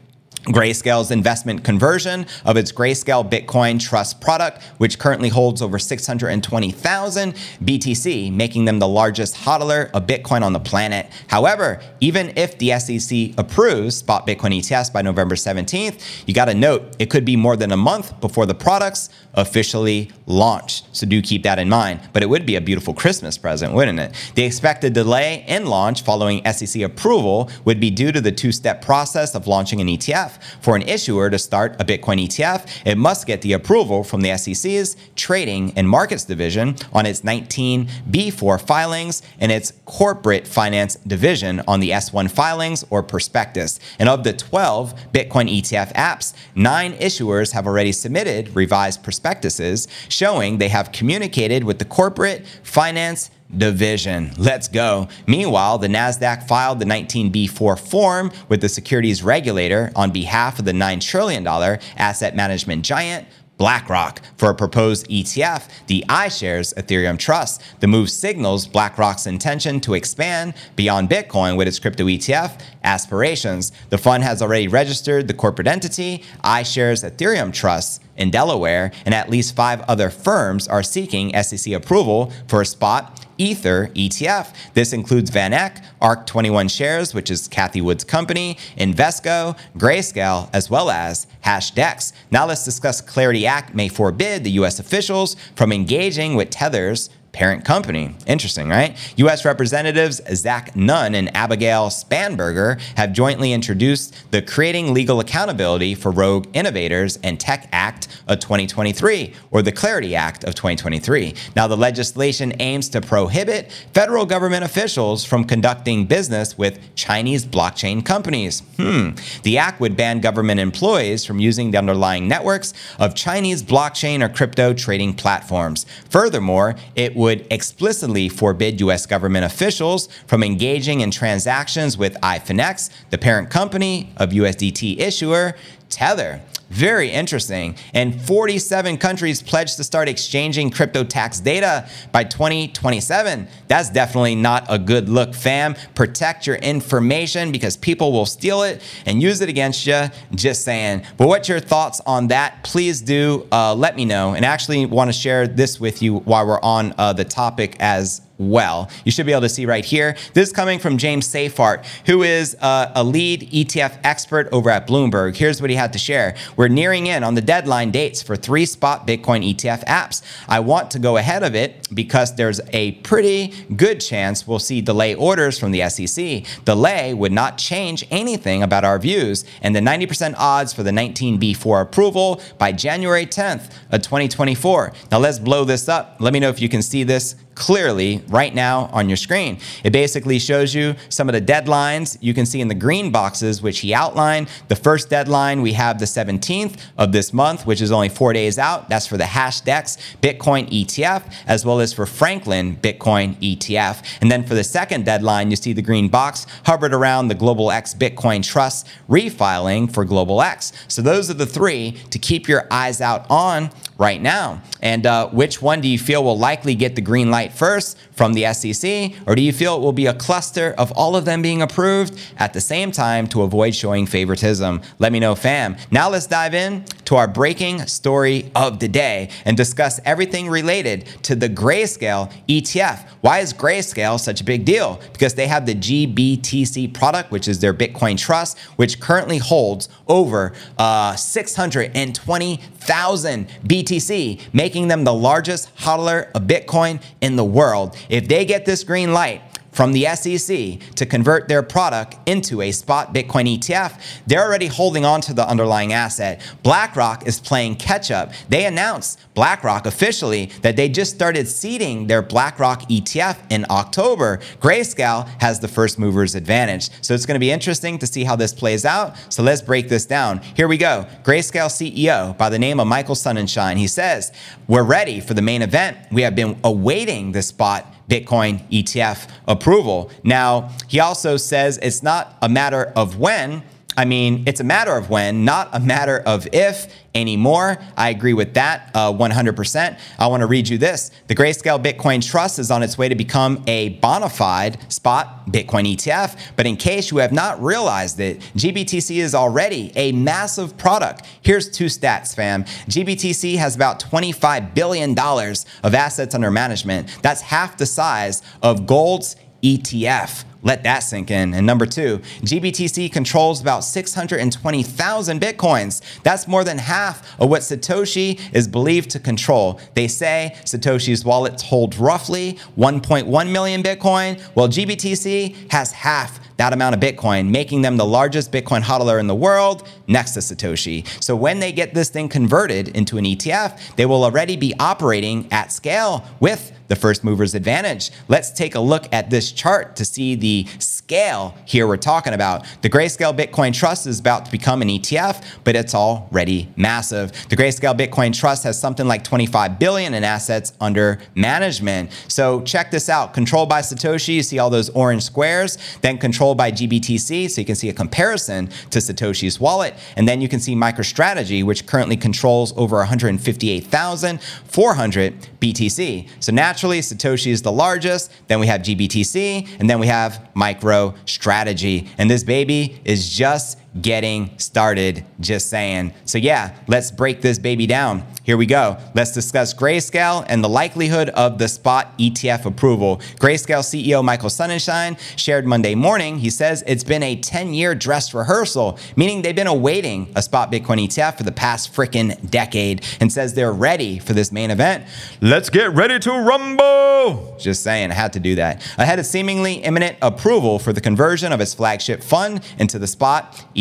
Grayscale's 0.45 1.11
investment 1.11 1.63
conversion 1.63 2.25
of 2.45 2.57
its 2.57 2.71
Grayscale 2.71 3.29
Bitcoin 3.29 3.79
Trust 3.79 4.19
product, 4.19 4.63
which 4.79 4.97
currently 4.97 5.29
holds 5.29 5.61
over 5.61 5.77
620,000 5.77 7.33
BTC, 7.63 8.33
making 8.33 8.65
them 8.65 8.79
the 8.79 8.87
largest 8.87 9.35
hodler 9.35 9.91
of 9.91 10.07
Bitcoin 10.07 10.41
on 10.41 10.53
the 10.53 10.59
planet. 10.59 11.07
However, 11.27 11.79
even 11.99 12.33
if 12.35 12.57
the 12.57 12.77
SEC 12.79 13.37
approves 13.37 13.97
spot 13.97 14.25
Bitcoin 14.25 14.57
ETFs 14.57 14.91
by 14.91 15.03
November 15.03 15.35
17th, 15.35 16.23
you 16.25 16.33
got 16.33 16.45
to 16.45 16.55
note 16.55 16.95
it 16.97 17.11
could 17.11 17.23
be 17.23 17.35
more 17.35 17.55
than 17.55 17.71
a 17.71 17.77
month 17.77 18.19
before 18.19 18.47
the 18.47 18.55
products 18.55 19.09
officially 19.35 20.11
launch. 20.25 20.83
So 20.91 21.05
do 21.05 21.21
keep 21.21 21.43
that 21.43 21.59
in 21.59 21.69
mind. 21.69 22.01
But 22.13 22.23
it 22.23 22.29
would 22.29 22.45
be 22.45 22.55
a 22.55 22.61
beautiful 22.61 22.93
Christmas 22.93 23.37
present, 23.37 23.73
wouldn't 23.73 23.99
it? 23.99 24.13
The 24.35 24.43
expected 24.43 24.93
delay 24.93 25.45
in 25.47 25.67
launch 25.67 26.03
following 26.03 26.43
SEC 26.51 26.81
approval 26.81 27.49
would 27.63 27.79
be 27.79 27.91
due 27.91 28.11
to 28.11 28.21
the 28.21 28.31
two 28.31 28.51
step 28.51 28.81
process 28.81 29.35
of 29.35 29.47
launching 29.47 29.79
an 29.79 29.87
ETF 29.87 30.30
ETF. 30.31 30.61
For 30.61 30.75
an 30.75 30.81
issuer 30.83 31.29
to 31.29 31.39
start 31.39 31.75
a 31.79 31.85
Bitcoin 31.85 32.25
ETF, 32.25 32.67
it 32.85 32.97
must 32.97 33.27
get 33.27 33.41
the 33.41 33.53
approval 33.53 34.03
from 34.03 34.21
the 34.21 34.35
SEC's 34.37 34.95
Trading 35.15 35.73
and 35.75 35.87
Markets 35.87 36.25
Division 36.25 36.75
on 36.93 37.05
its 37.05 37.21
19B4 37.21 38.61
filings 38.61 39.21
and 39.39 39.51
its 39.51 39.73
Corporate 39.85 40.47
Finance 40.47 40.95
Division 40.95 41.61
on 41.67 41.79
the 41.79 41.91
S1 41.91 42.29
filings 42.31 42.85
or 42.89 43.03
prospectus. 43.03 43.79
And 43.99 44.09
of 44.09 44.23
the 44.23 44.33
12 44.33 44.95
Bitcoin 45.13 45.49
ETF 45.49 45.93
apps, 45.93 46.33
nine 46.55 46.93
issuers 46.93 47.51
have 47.53 47.67
already 47.67 47.91
submitted 47.91 48.55
revised 48.55 49.03
prospectuses 49.03 49.87
showing 50.09 50.57
they 50.57 50.69
have 50.69 50.91
communicated 50.91 51.63
with 51.63 51.79
the 51.79 51.85
Corporate 51.85 52.45
Finance 52.63 53.31
division. 53.57 54.31
Let's 54.37 54.67
go. 54.67 55.07
Meanwhile, 55.27 55.79
the 55.79 55.87
NASDAQ 55.87 56.47
filed 56.47 56.79
the 56.79 56.85
19B4 56.85 57.79
form 57.79 58.31
with 58.49 58.61
the 58.61 58.69
securities 58.69 59.23
regulator 59.23 59.91
on 59.95 60.11
behalf 60.11 60.59
of 60.59 60.65
the 60.65 60.71
$9 60.71 61.01
trillion 61.01 61.45
asset 61.47 62.35
management 62.35 62.85
giant. 62.85 63.27
BlackRock 63.61 64.23
for 64.37 64.49
a 64.49 64.55
proposed 64.55 65.07
ETF, 65.07 65.69
the 65.85 66.03
iShares 66.09 66.73
Ethereum 66.73 67.19
Trust. 67.19 67.61
The 67.79 67.85
move 67.85 68.09
signals 68.09 68.65
BlackRock's 68.65 69.27
intention 69.27 69.79
to 69.81 69.93
expand 69.93 70.55
beyond 70.75 71.11
Bitcoin 71.11 71.57
with 71.57 71.67
its 71.67 71.77
crypto 71.77 72.05
ETF 72.05 72.59
aspirations. 72.83 73.71
The 73.89 73.99
fund 73.99 74.23
has 74.23 74.41
already 74.41 74.67
registered 74.67 75.27
the 75.27 75.35
corporate 75.35 75.67
entity, 75.67 76.23
iShares 76.43 77.07
Ethereum 77.07 77.53
Trust, 77.53 78.01
in 78.17 78.31
Delaware, 78.31 78.91
and 79.05 79.13
at 79.13 79.29
least 79.29 79.55
five 79.55 79.81
other 79.81 80.09
firms 80.09 80.67
are 80.67 80.81
seeking 80.81 81.31
SEC 81.43 81.71
approval 81.73 82.31
for 82.47 82.61
a 82.61 82.65
spot 82.65 83.25
Ether 83.41 83.89
ETF. 83.95 84.53
This 84.75 84.93
includes 84.93 85.31
VanEck, 85.31 85.83
ARK 85.99 86.27
21 86.27 86.67
Shares, 86.67 87.15
which 87.15 87.31
is 87.31 87.47
Cathie 87.47 87.81
Wood's 87.81 88.03
company, 88.03 88.55
Invesco, 88.77 89.57
Grayscale, 89.75 90.47
as 90.53 90.69
well 90.69 90.91
as 90.91 91.25
Hashdex. 91.43 92.13
Now 92.29 92.45
let's 92.45 92.63
discuss 92.63 93.01
Clarity 93.01 93.47
Act 93.47 93.73
may 93.73 93.87
forbid 93.87 94.43
the 94.43 94.51
U.S. 94.51 94.79
officials 94.79 95.35
from 95.55 95.71
engaging 95.71 96.35
with 96.35 96.51
Tether's 96.51 97.09
parent 97.31 97.63
company. 97.63 98.15
Interesting, 98.27 98.67
right? 98.67 98.97
U.S. 99.17 99.45
Representatives 99.45 100.21
Zach 100.33 100.75
Nunn 100.75 101.15
and 101.15 101.35
Abigail 101.35 101.87
Spanberger 101.87 102.79
have 102.97 103.13
jointly 103.13 103.53
introduced 103.53 104.15
the 104.31 104.41
Creating 104.41 104.93
Legal 104.93 105.19
Accountability 105.19 105.95
for 105.95 106.11
Rogue 106.11 106.47
Innovators 106.53 107.17
and 107.23 107.39
Tech 107.39 107.69
Act 107.71 108.07
of 108.27 108.39
2023, 108.39 109.33
or 109.51 109.61
the 109.61 109.71
Clarity 109.71 110.15
Act 110.15 110.43
of 110.43 110.55
2023. 110.55 111.33
Now, 111.55 111.67
the 111.67 111.77
legislation 111.77 112.53
aims 112.59 112.89
to 112.89 113.01
prohibit 113.01 113.71
federal 113.93 114.25
government 114.25 114.63
officials 114.63 115.23
from 115.23 115.45
conducting 115.45 116.05
business 116.05 116.57
with 116.57 116.79
Chinese 116.95 117.45
blockchain 117.45 118.05
companies. 118.05 118.61
Hmm. 118.77 119.11
The 119.43 119.57
act 119.57 119.79
would 119.79 119.95
ban 119.95 120.19
government 120.19 120.59
employees 120.59 121.25
from 121.25 121.39
using 121.39 121.71
the 121.71 121.77
underlying 121.77 122.27
networks 122.27 122.73
of 122.99 123.15
Chinese 123.15 123.63
blockchain 123.63 124.23
or 124.23 124.29
crypto 124.29 124.73
trading 124.73 125.13
platforms. 125.13 125.85
Furthermore, 126.09 126.75
it 126.95 127.15
would 127.21 127.45
explicitly 127.51 128.27
forbid 128.27 128.79
U.S. 128.79 129.05
government 129.05 129.45
officials 129.45 130.09
from 130.25 130.41
engaging 130.41 131.01
in 131.01 131.11
transactions 131.11 131.95
with 131.95 132.15
iFinex, 132.21 132.89
the 133.11 133.17
parent 133.19 133.51
company 133.51 134.11
of 134.17 134.31
USDT 134.31 134.97
issuer 134.97 135.53
Tether. 135.89 136.41
Very 136.71 137.11
interesting. 137.11 137.75
And 137.93 138.19
47 138.21 138.97
countries 138.97 139.41
pledged 139.41 139.77
to 139.77 139.83
start 139.83 140.07
exchanging 140.07 140.69
crypto 140.69 141.03
tax 141.03 141.39
data 141.39 141.87
by 142.11 142.23
2027. 142.23 143.47
That's 143.67 143.89
definitely 143.89 144.35
not 144.35 144.65
a 144.69 144.79
good 144.79 145.09
look, 145.09 145.33
fam. 145.33 145.75
Protect 145.95 146.47
your 146.47 146.55
information 146.57 147.51
because 147.51 147.75
people 147.75 148.11
will 148.11 148.25
steal 148.25 148.63
it 148.63 148.81
and 149.05 149.21
use 149.21 149.41
it 149.41 149.49
against 149.49 149.85
you. 149.85 150.05
Just 150.33 150.63
saying. 150.63 151.03
But 151.17 151.27
what's 151.27 151.49
your 151.49 151.59
thoughts 151.59 151.99
on 152.05 152.27
that? 152.27 152.63
Please 152.63 153.01
do 153.01 153.47
uh, 153.51 153.75
let 153.75 153.95
me 153.95 154.05
know. 154.05 154.33
And 154.33 154.45
I 154.45 154.49
actually, 154.49 154.85
want 154.85 155.09
to 155.09 155.13
share 155.13 155.47
this 155.47 155.79
with 155.79 156.01
you 156.01 156.17
while 156.19 156.45
we're 156.45 156.61
on 156.61 156.93
uh, 156.97 157.13
the 157.13 157.25
topic 157.25 157.75
as 157.79 158.21
well. 158.49 158.89
You 159.05 159.11
should 159.11 159.25
be 159.25 159.31
able 159.31 159.41
to 159.41 159.49
see 159.49 159.65
right 159.65 159.85
here. 159.85 160.15
This 160.33 160.49
is 160.49 160.53
coming 160.53 160.79
from 160.79 160.97
James 160.97 161.27
Seyffart, 161.27 161.85
who 162.05 162.23
is 162.23 162.57
uh, 162.61 162.91
a 162.95 163.03
lead 163.03 163.49
ETF 163.51 163.99
expert 164.03 164.49
over 164.51 164.69
at 164.69 164.87
Bloomberg. 164.87 165.35
Here's 165.35 165.61
what 165.61 165.69
he 165.69 165.75
had 165.75 165.93
to 165.93 165.99
share. 165.99 166.35
We're 166.55 166.67
nearing 166.67 167.07
in 167.07 167.23
on 167.23 167.35
the 167.35 167.41
deadline 167.41 167.91
dates 167.91 168.21
for 168.21 168.35
three 168.35 168.65
spot 168.65 169.07
Bitcoin 169.07 169.47
ETF 169.53 169.85
apps. 169.85 170.21
I 170.47 170.59
want 170.59 170.91
to 170.91 170.99
go 170.99 171.17
ahead 171.17 171.43
of 171.43 171.55
it 171.55 171.87
because 171.93 172.35
there's 172.35 172.59
a 172.73 172.93
pretty 173.03 173.53
good 173.75 173.99
chance 174.01 174.47
we'll 174.47 174.59
see 174.59 174.81
delay 174.81 175.13
orders 175.13 175.59
from 175.59 175.71
the 175.71 175.87
SEC. 175.89 176.43
Delay 176.65 177.13
would 177.13 177.31
not 177.31 177.57
change 177.57 178.05
anything 178.09 178.63
about 178.63 178.83
our 178.83 178.99
views, 178.99 179.45
and 179.61 179.75
the 179.75 179.79
90% 179.79 180.35
odds 180.37 180.73
for 180.73 180.83
the 180.83 180.91
19B4 180.91 181.81
approval 181.81 182.41
by 182.57 182.71
January 182.71 183.25
10th 183.25 183.71
of 183.91 184.01
2024. 184.01 184.93
Now 185.11 185.19
let's 185.19 185.39
blow 185.39 185.63
this 185.63 185.87
up. 185.89 186.17
Let 186.19 186.33
me 186.33 186.39
know 186.39 186.49
if 186.49 186.61
you 186.61 186.69
can 186.69 186.81
see 186.81 187.03
this 187.03 187.35
clearly 187.61 188.23
right 188.27 188.55
now 188.55 188.89
on 188.91 189.07
your 189.07 189.15
screen. 189.15 189.59
It 189.83 189.91
basically 189.91 190.39
shows 190.39 190.73
you 190.73 190.95
some 191.09 191.29
of 191.29 191.33
the 191.33 191.41
deadlines 191.41 192.17
you 192.19 192.33
can 192.33 192.47
see 192.47 192.59
in 192.59 192.69
the 192.69 192.73
green 192.73 193.11
boxes, 193.11 193.61
which 193.61 193.81
he 193.81 193.93
outlined. 193.93 194.49
The 194.67 194.75
first 194.75 195.11
deadline 195.11 195.61
we 195.61 195.73
have 195.73 195.99
the 195.99 196.05
17th 196.05 196.79
of 196.97 197.11
this 197.11 197.31
month, 197.31 197.67
which 197.67 197.79
is 197.79 197.91
only 197.91 198.09
four 198.09 198.33
days 198.33 198.57
out. 198.57 198.89
That's 198.89 199.05
for 199.05 199.15
the 199.15 199.25
Hashdex 199.25 199.99
Bitcoin 200.23 200.67
ETF, 200.71 201.31
as 201.45 201.63
well 201.63 201.79
as 201.79 201.93
for 201.93 202.07
Franklin 202.07 202.77
Bitcoin 202.77 203.35
ETF. 203.35 204.03
And 204.21 204.31
then 204.31 204.43
for 204.43 204.55
the 204.55 204.63
second 204.63 205.05
deadline, 205.05 205.51
you 205.51 205.55
see 205.55 205.73
the 205.73 205.83
green 205.83 206.09
box 206.09 206.47
hovered 206.65 206.95
around 206.95 207.27
the 207.27 207.35
Global 207.35 207.69
X 207.69 207.93
Bitcoin 207.93 208.43
Trust 208.43 208.87
refiling 209.07 209.93
for 209.93 210.03
Global 210.03 210.41
X. 210.41 210.73
So 210.87 211.03
those 211.03 211.29
are 211.29 211.35
the 211.35 211.45
three 211.45 211.91
to 212.09 212.17
keep 212.17 212.47
your 212.47 212.65
eyes 212.71 213.01
out 213.01 213.27
on 213.29 213.69
right 213.99 214.19
now. 214.19 214.63
And 214.81 215.05
uh, 215.05 215.29
which 215.29 215.61
one 215.61 215.79
do 215.79 215.87
you 215.87 215.99
feel 215.99 216.23
will 216.23 216.37
likely 216.37 216.73
get 216.73 216.95
the 216.95 217.01
green 217.01 217.29
light 217.29 217.50
first 217.51 217.97
from 218.21 218.33
the 218.33 218.53
SEC? 218.53 219.13
Or 219.25 219.33
do 219.33 219.41
you 219.41 219.51
feel 219.51 219.77
it 219.77 219.81
will 219.81 219.93
be 219.93 220.05
a 220.05 220.13
cluster 220.13 220.75
of 220.77 220.91
all 220.91 221.15
of 221.15 221.25
them 221.25 221.41
being 221.41 221.63
approved 221.63 222.19
at 222.37 222.53
the 222.53 222.61
same 222.61 222.91
time 222.91 223.25
to 223.29 223.41
avoid 223.41 223.73
showing 223.73 224.05
favoritism? 224.05 224.79
Let 224.99 225.11
me 225.11 225.19
know, 225.19 225.33
fam. 225.33 225.75
Now 225.89 226.07
let's 226.07 226.27
dive 226.27 226.53
in 226.53 226.85
to 227.05 227.15
our 227.15 227.27
breaking 227.27 227.87
story 227.87 228.51
of 228.55 228.79
the 228.79 228.87
day 228.87 229.31
and 229.43 229.57
discuss 229.57 229.99
everything 230.05 230.49
related 230.49 231.07
to 231.23 231.35
the 231.35 231.49
Grayscale 231.49 232.31
ETF. 232.47 233.07
Why 233.21 233.39
is 233.39 233.53
Grayscale 233.53 234.19
such 234.19 234.39
a 234.39 234.43
big 234.43 234.65
deal? 234.65 235.01
Because 235.13 235.33
they 235.33 235.47
have 235.47 235.65
the 235.65 235.73
GBTC 235.75 236.93
product, 236.93 237.31
which 237.31 237.47
is 237.47 237.59
their 237.59 237.73
Bitcoin 237.73 238.19
trust, 238.19 238.59
which 238.77 238.99
currently 238.99 239.39
holds 239.39 239.89
over 240.07 240.53
uh, 240.77 241.15
620,000 241.15 243.47
BTC, 243.65 244.41
making 244.53 244.87
them 244.87 245.03
the 245.03 245.13
largest 245.13 245.75
hodler 245.77 246.31
of 246.33 246.43
Bitcoin 246.43 247.01
in 247.19 247.35
the 247.35 247.43
world. 247.43 247.97
If 248.11 248.27
they 248.27 248.45
get 248.45 248.65
this 248.65 248.83
green 248.83 249.13
light, 249.13 249.41
from 249.71 249.93
the 249.93 250.05
SEC 250.15 250.95
to 250.95 251.05
convert 251.05 251.47
their 251.47 251.63
product 251.63 252.17
into 252.27 252.61
a 252.61 252.71
spot 252.71 253.13
Bitcoin 253.13 253.57
ETF, 253.57 253.99
they're 254.27 254.43
already 254.43 254.67
holding 254.67 255.05
on 255.05 255.21
to 255.21 255.33
the 255.33 255.47
underlying 255.47 255.93
asset. 255.93 256.41
BlackRock 256.63 257.25
is 257.25 257.39
playing 257.39 257.75
catch 257.75 258.11
up. 258.11 258.33
They 258.49 258.65
announced, 258.65 259.19
BlackRock 259.33 259.85
officially, 259.85 260.47
that 260.61 260.75
they 260.75 260.89
just 260.89 261.15
started 261.15 261.47
seeding 261.47 262.07
their 262.07 262.21
BlackRock 262.21 262.81
ETF 262.83 263.37
in 263.49 263.65
October. 263.69 264.37
Grayscale 264.59 265.27
has 265.41 265.59
the 265.59 265.67
first 265.67 265.97
mover's 265.97 266.35
advantage. 266.35 266.89
So 267.01 267.13
it's 267.13 267.25
going 267.25 267.35
to 267.35 267.39
be 267.39 267.51
interesting 267.51 267.97
to 267.99 268.07
see 268.07 268.23
how 268.23 268.35
this 268.35 268.53
plays 268.53 268.83
out. 268.83 269.15
So 269.29 269.41
let's 269.41 269.61
break 269.61 269.87
this 269.87 270.05
down. 270.05 270.39
Here 270.55 270.67
we 270.67 270.77
go. 270.77 271.07
Grayscale 271.23 271.69
CEO 271.69 272.37
by 272.37 272.49
the 272.49 272.59
name 272.59 272.79
of 272.79 272.87
Michael 272.87 273.15
Sonnenschein. 273.15 273.77
He 273.77 273.87
says, 273.87 274.33
We're 274.67 274.83
ready 274.83 275.21
for 275.21 275.33
the 275.33 275.41
main 275.41 275.61
event. 275.61 275.97
We 276.11 276.23
have 276.23 276.35
been 276.35 276.59
awaiting 276.63 277.31
the 277.31 277.41
spot 277.41 277.85
Bitcoin 278.11 278.59
ETF 278.69 279.29
approval. 279.47 280.11
Now, 280.25 280.69
he 280.89 280.99
also 280.99 281.37
says 281.37 281.79
it's 281.81 282.03
not 282.03 282.37
a 282.41 282.49
matter 282.49 282.91
of 282.97 283.17
when, 283.17 283.63
I 283.97 284.05
mean, 284.05 284.43
it's 284.47 284.61
a 284.61 284.63
matter 284.63 284.95
of 284.95 285.09
when, 285.09 285.43
not 285.43 285.69
a 285.73 285.79
matter 285.79 286.19
of 286.25 286.47
if 286.53 286.87
anymore. 287.13 287.77
I 287.97 288.09
agree 288.09 288.33
with 288.33 288.53
that 288.53 288.89
uh, 288.93 289.11
100%. 289.11 289.99
I 290.17 290.27
want 290.27 290.41
to 290.41 290.47
read 290.47 290.69
you 290.69 290.77
this. 290.77 291.11
The 291.27 291.35
Grayscale 291.35 291.83
Bitcoin 291.83 292.25
Trust 292.25 292.57
is 292.57 292.71
on 292.71 292.83
its 292.83 292.97
way 292.97 293.09
to 293.09 293.15
become 293.15 293.63
a 293.67 293.89
bona 293.99 294.29
fide 294.29 294.77
spot 294.91 295.47
Bitcoin 295.47 295.93
ETF. 295.93 296.39
But 296.55 296.67
in 296.67 296.77
case 296.77 297.11
you 297.11 297.17
have 297.17 297.33
not 297.33 297.61
realized 297.61 298.19
it, 298.21 298.39
GBTC 298.55 299.17
is 299.17 299.35
already 299.35 299.91
a 299.95 300.13
massive 300.13 300.77
product. 300.77 301.25
Here's 301.41 301.69
two 301.69 301.85
stats, 301.87 302.33
fam. 302.33 302.63
GBTC 302.63 303.57
has 303.57 303.75
about 303.75 303.99
$25 303.99 304.73
billion 304.73 305.17
of 305.19 305.93
assets 305.93 306.33
under 306.33 306.49
management. 306.49 307.09
That's 307.21 307.41
half 307.41 307.77
the 307.77 307.85
size 307.85 308.41
of 308.61 308.85
gold's 308.85 309.35
ETF. 309.61 310.45
Let 310.63 310.83
that 310.83 310.99
sink 310.99 311.31
in. 311.31 311.53
And 311.53 311.65
number 311.65 311.85
two, 311.85 312.19
GBTC 312.43 313.11
controls 313.11 313.61
about 313.61 313.83
620,000 313.83 315.41
Bitcoins. 315.41 316.21
That's 316.21 316.47
more 316.47 316.63
than 316.63 316.77
half 316.77 317.39
of 317.39 317.49
what 317.49 317.61
Satoshi 317.61 318.39
is 318.53 318.67
believed 318.67 319.09
to 319.11 319.19
control. 319.19 319.79
They 319.95 320.07
say 320.07 320.55
Satoshi's 320.63 321.25
wallets 321.25 321.63
hold 321.63 321.97
roughly 321.97 322.59
1.1 322.77 323.51
million 323.51 323.81
Bitcoin, 323.81 324.39
while 324.53 324.67
GBTC 324.67 325.71
has 325.71 325.91
half 325.91 326.39
that 326.57 326.73
amount 326.73 326.93
of 326.93 327.01
Bitcoin, 327.01 327.49
making 327.49 327.81
them 327.81 327.97
the 327.97 328.05
largest 328.05 328.51
Bitcoin 328.51 328.81
hodler 328.81 329.19
in 329.19 329.25
the 329.25 329.33
world 329.33 329.87
next 330.07 330.33
to 330.33 330.41
Satoshi. 330.41 331.07
So 331.23 331.35
when 331.35 331.59
they 331.59 331.71
get 331.71 331.95
this 331.95 332.09
thing 332.09 332.29
converted 332.29 332.89
into 332.89 333.17
an 333.17 333.25
ETF, 333.25 333.95
they 333.95 334.05
will 334.05 334.23
already 334.23 334.57
be 334.57 334.75
operating 334.79 335.51
at 335.51 335.71
scale 335.71 336.23
with 336.39 336.71
the 336.91 336.95
first 336.97 337.23
mover's 337.23 337.55
advantage. 337.55 338.11
Let's 338.27 338.51
take 338.51 338.75
a 338.75 338.79
look 338.81 339.07
at 339.13 339.29
this 339.29 339.53
chart 339.53 339.95
to 339.95 340.03
see 340.03 340.35
the 340.35 340.67
scale 340.77 341.55
here 341.65 341.87
we're 341.87 341.95
talking 341.95 342.33
about. 342.33 342.65
The 342.81 342.89
Grayscale 342.89 343.33
Bitcoin 343.33 343.73
Trust 343.73 344.07
is 344.07 344.19
about 344.19 344.43
to 344.43 344.51
become 344.51 344.81
an 344.81 344.89
ETF, 344.89 345.41
but 345.63 345.77
it's 345.77 345.95
already 345.95 346.67
massive. 346.75 347.31
The 347.47 347.55
Grayscale 347.55 347.97
Bitcoin 347.97 348.37
Trust 348.37 348.65
has 348.65 348.77
something 348.77 349.07
like 349.07 349.23
25 349.23 349.79
billion 349.79 350.13
in 350.13 350.25
assets 350.25 350.73
under 350.81 351.19
management. 351.33 352.11
So 352.27 352.59
check 352.63 352.91
this 352.91 353.07
out. 353.07 353.33
Controlled 353.33 353.69
by 353.69 353.79
Satoshi, 353.79 354.35
you 354.35 354.43
see 354.43 354.59
all 354.59 354.69
those 354.69 354.89
orange 354.89 355.23
squares, 355.23 355.77
then 356.01 356.17
controlled 356.17 356.57
by 356.57 356.73
GBTC, 356.73 357.49
so 357.49 357.61
you 357.61 357.65
can 357.65 357.75
see 357.75 357.87
a 357.87 357.93
comparison 357.93 358.67
to 358.89 358.99
Satoshi's 358.99 359.61
wallet, 359.61 359.93
and 360.17 360.27
then 360.27 360.41
you 360.41 360.49
can 360.49 360.59
see 360.59 360.75
MicroStrategy, 360.75 361.63
which 361.63 361.85
currently 361.85 362.17
controls 362.17 362.73
over 362.75 362.97
158,400 362.97 365.47
BTC. 365.61 366.27
So 366.41 366.51
naturally, 366.51 366.80
Satoshi 366.87 367.51
is 367.51 367.61
the 367.61 367.71
largest. 367.71 368.31
Then 368.47 368.59
we 368.59 368.67
have 368.67 368.81
GBTC, 368.81 369.79
and 369.79 369.89
then 369.89 369.99
we 369.99 370.07
have 370.07 370.47
MicroStrategy. 370.55 372.07
And 372.17 372.29
this 372.29 372.43
baby 372.43 373.01
is 373.05 373.29
just 373.29 373.77
getting 373.99 374.57
started, 374.57 375.25
just 375.39 375.69
saying. 375.69 376.13
So, 376.25 376.37
yeah, 376.37 376.75
let's 376.87 377.11
break 377.11 377.41
this 377.41 377.59
baby 377.59 377.87
down. 377.87 378.23
Here 378.43 378.57
we 378.57 378.65
go. 378.65 378.97
Let's 379.13 379.33
discuss 379.33 379.73
Grayscale 379.73 380.45
and 380.47 380.63
the 380.63 380.69
likelihood 380.69 381.29
of 381.29 381.57
the 381.57 381.67
spot 381.67 382.17
ETF 382.17 382.65
approval. 382.65 383.17
Grayscale 383.39 383.83
CEO 383.83 384.23
Michael 384.23 384.49
Sonnenschein 384.49 385.19
shared 385.37 385.65
Monday 385.65 385.93
morning. 385.93 386.39
He 386.39 386.49
says 386.49 386.83
it's 386.87 387.03
been 387.03 387.21
a 387.21 387.35
10 387.35 387.73
year 387.73 387.93
dress 387.93 388.33
rehearsal, 388.33 388.97
meaning 389.15 389.41
they've 389.41 389.55
been 389.55 389.67
awaiting 389.67 390.31
a 390.35 390.41
spot 390.41 390.71
Bitcoin 390.71 391.05
ETF 391.05 391.37
for 391.37 391.43
the 391.43 391.51
past 391.51 391.93
freaking 391.93 392.49
decade 392.49 393.05
and 393.19 393.31
says 393.31 393.53
they're 393.53 393.73
ready 393.73 394.17
for 394.17 394.33
this 394.33 394.51
main 394.51 394.71
event. 394.71 395.05
Let's 395.41 395.69
get 395.69 395.93
ready 395.93 396.17
to 396.19 396.31
rumble. 396.31 397.55
Just 397.59 397.83
saying, 397.83 398.11
I 398.11 398.15
had 398.15 398.33
to 398.33 398.39
do 398.39 398.55
that. 398.55 398.81
Ahead 398.97 399.19
of 399.19 399.25
seemingly 399.25 399.75
imminent 399.75 400.17
approval 400.21 400.79
for 400.79 400.93
the 400.93 401.01
conversion 401.01 401.51
of 401.51 401.61
its 401.61 401.73
flagship 401.73 402.23
fund 402.23 402.65
into 402.79 402.97
the 402.97 403.07
spot 403.07 403.63
ETF, 403.75 403.80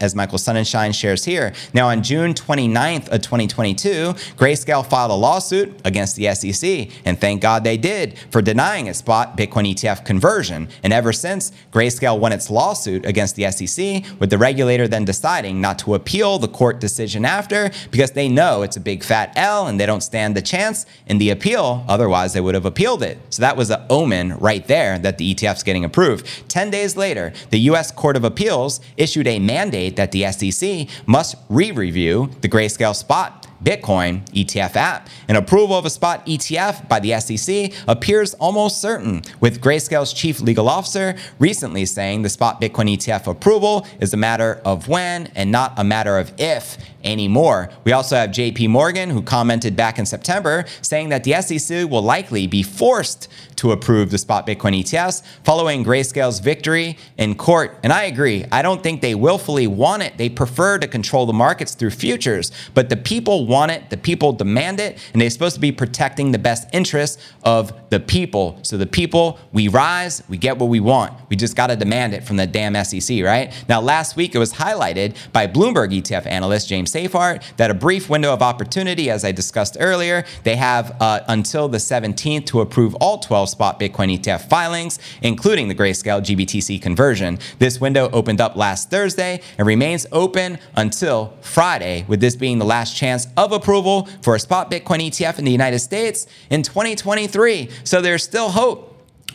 as 0.00 0.14
Michael 0.14 0.38
Sonnenschein 0.38 0.94
shares 0.94 1.24
here. 1.24 1.52
Now, 1.72 1.88
on 1.88 2.02
June 2.02 2.34
29th 2.34 3.08
of 3.08 3.22
2022, 3.22 4.12
Grayscale 4.36 4.86
filed 4.86 5.10
a 5.10 5.14
lawsuit 5.14 5.80
against 5.84 6.16
the 6.16 6.34
SEC, 6.34 6.90
and 7.04 7.20
thank 7.20 7.40
God 7.40 7.64
they 7.64 7.76
did 7.76 8.18
for 8.30 8.42
denying 8.42 8.86
its 8.86 8.98
spot 8.98 9.36
Bitcoin 9.36 9.72
ETF 9.72 10.04
conversion. 10.04 10.68
And 10.82 10.92
ever 10.92 11.12
since, 11.12 11.52
Grayscale 11.72 12.18
won 12.18 12.32
its 12.32 12.50
lawsuit 12.50 13.06
against 13.06 13.36
the 13.36 13.50
SEC, 13.50 14.04
with 14.18 14.30
the 14.30 14.38
regulator 14.38 14.86
then 14.88 15.04
deciding 15.04 15.60
not 15.60 15.78
to 15.80 15.94
appeal 15.94 16.38
the 16.38 16.48
court 16.48 16.80
decision 16.80 17.24
after 17.24 17.70
because 17.90 18.12
they 18.12 18.28
know 18.28 18.62
it's 18.62 18.76
a 18.76 18.80
big 18.80 19.02
fat 19.02 19.32
L 19.36 19.66
and 19.66 19.80
they 19.80 19.86
don't 19.86 20.02
stand 20.02 20.36
the 20.36 20.42
chance 20.42 20.86
in 21.06 21.18
the 21.18 21.30
appeal. 21.30 21.84
Otherwise, 21.88 22.32
they 22.32 22.40
would 22.40 22.54
have 22.54 22.66
appealed 22.66 23.02
it. 23.02 23.18
So 23.30 23.40
that 23.42 23.56
was 23.56 23.70
an 23.70 23.82
omen 23.88 24.36
right 24.38 24.66
there 24.66 24.98
that 24.98 25.18
the 25.18 25.34
ETF's 25.34 25.62
getting 25.62 25.84
approved. 25.84 26.48
10 26.48 26.70
days 26.70 26.96
later, 26.96 27.32
the 27.50 27.60
US 27.70 27.90
Court 27.90 28.16
of 28.16 28.24
Appeals 28.24 28.80
issued 28.96 29.26
a 29.30 29.38
mandate 29.38 29.96
that 29.96 30.12
the 30.12 30.30
SEC 30.32 30.88
must 31.06 31.36
re 31.48 31.70
review 31.70 32.30
the 32.40 32.48
Grayscale 32.48 32.94
Spot 32.94 33.46
Bitcoin 33.62 34.24
ETF 34.30 34.76
app. 34.76 35.08
An 35.28 35.36
approval 35.36 35.76
of 35.76 35.84
a 35.84 35.90
spot 35.90 36.24
ETF 36.26 36.88
by 36.88 37.00
the 37.00 37.18
SEC 37.20 37.72
appears 37.86 38.34
almost 38.34 38.80
certain, 38.80 39.22
with 39.40 39.60
Grayscale's 39.60 40.12
chief 40.12 40.40
legal 40.40 40.68
officer 40.68 41.14
recently 41.38 41.84
saying 41.84 42.22
the 42.22 42.28
spot 42.28 42.60
Bitcoin 42.60 42.96
ETF 42.96 43.26
approval 43.26 43.86
is 44.00 44.14
a 44.14 44.16
matter 44.16 44.60
of 44.64 44.88
when 44.88 45.26
and 45.34 45.52
not 45.52 45.74
a 45.76 45.84
matter 45.84 46.18
of 46.18 46.32
if 46.38 46.78
anymore. 47.04 47.70
We 47.84 47.92
also 47.92 48.16
have 48.16 48.30
JP 48.30 48.68
Morgan, 48.68 49.10
who 49.10 49.22
commented 49.22 49.76
back 49.76 49.98
in 49.98 50.06
September 50.06 50.64
saying 50.82 51.08
that 51.10 51.24
the 51.24 51.40
SEC 51.40 51.88
will 51.88 52.02
likely 52.02 52.46
be 52.46 52.62
forced 52.62 53.28
to 53.56 53.72
approve 53.72 54.10
the 54.10 54.18
spot 54.18 54.46
Bitcoin 54.46 54.80
ETFs 54.80 55.22
following 55.44 55.84
Grayscale's 55.84 56.40
victory 56.40 56.96
in 57.18 57.34
court. 57.34 57.76
And 57.82 57.92
I 57.92 58.04
agree. 58.04 58.46
I 58.50 58.62
don't 58.62 58.82
think 58.82 59.02
they 59.02 59.14
willfully 59.14 59.66
want 59.66 60.02
it. 60.02 60.16
They 60.16 60.28
prefer 60.28 60.78
to 60.78 60.88
control 60.88 61.26
the 61.26 61.32
markets 61.32 61.74
through 61.74 61.90
futures, 61.90 62.52
but 62.74 62.88
the 62.88 62.96
people 62.96 63.46
want 63.46 63.70
it, 63.70 63.90
the 63.90 63.98
people 63.98 64.32
demand 64.32 64.80
it, 64.80 64.98
and 65.12 65.20
they're 65.20 65.30
supposed 65.30 65.54
to 65.56 65.60
be 65.60 65.72
protecting 65.72 66.32
the 66.32 66.38
best 66.38 66.68
interests 66.72 67.22
of 67.44 67.90
the 67.90 68.00
people. 68.00 68.58
So 68.62 68.78
the 68.78 68.86
people, 68.86 69.38
we 69.52 69.68
rise, 69.68 70.22
we 70.28 70.38
get 70.38 70.58
what 70.58 70.70
we 70.70 70.80
want. 70.80 71.12
We 71.28 71.36
just 71.36 71.54
got 71.54 71.66
to 71.68 71.76
demand 71.76 72.14
it 72.14 72.24
from 72.24 72.36
the 72.36 72.46
damn 72.46 72.82
SEC, 72.84 73.22
right? 73.22 73.52
Now, 73.68 73.80
last 73.80 74.16
week 74.16 74.34
it 74.34 74.38
was 74.38 74.54
highlighted 74.54 75.14
by 75.32 75.46
Bloomberg 75.46 75.92
ETF 75.92 76.26
analyst 76.26 76.68
James 76.68 76.89
James 76.89 76.89
Seyffart 76.92 77.42
that 77.56 77.70
a 77.70 77.74
brief 77.74 78.08
window 78.08 78.32
of 78.32 78.42
opportunity, 78.42 79.10
as 79.10 79.24
I 79.24 79.32
discussed 79.32 79.76
earlier, 79.80 80.24
they 80.44 80.56
have 80.56 80.96
uh, 81.00 81.20
until 81.28 81.68
the 81.68 81.78
17th 81.78 82.46
to 82.46 82.60
approve 82.60 82.94
all 82.96 83.18
12 83.18 83.48
spot 83.48 83.80
Bitcoin 83.80 84.16
ETF 84.18 84.48
filings, 84.48 84.98
including 85.22 85.68
the 85.68 85.74
Grayscale 85.74 86.20
GBTC 86.20 86.80
conversion. 86.80 87.38
This 87.58 87.80
window 87.80 88.10
opened 88.12 88.40
up 88.40 88.56
last 88.56 88.90
Thursday 88.90 89.40
and 89.58 89.66
remains 89.66 90.06
open 90.12 90.58
until 90.76 91.36
Friday, 91.40 92.04
with 92.08 92.20
this 92.20 92.36
being 92.36 92.58
the 92.58 92.64
last 92.64 92.96
chance 92.96 93.26
of 93.36 93.52
approval 93.52 94.08
for 94.22 94.34
a 94.34 94.40
spot 94.40 94.70
Bitcoin 94.70 95.00
ETF 95.00 95.38
in 95.38 95.44
the 95.44 95.52
United 95.52 95.78
States 95.78 96.26
in 96.50 96.62
2023. 96.62 97.68
So 97.84 98.00
there's 98.00 98.22
still 98.22 98.50
hope 98.50 98.89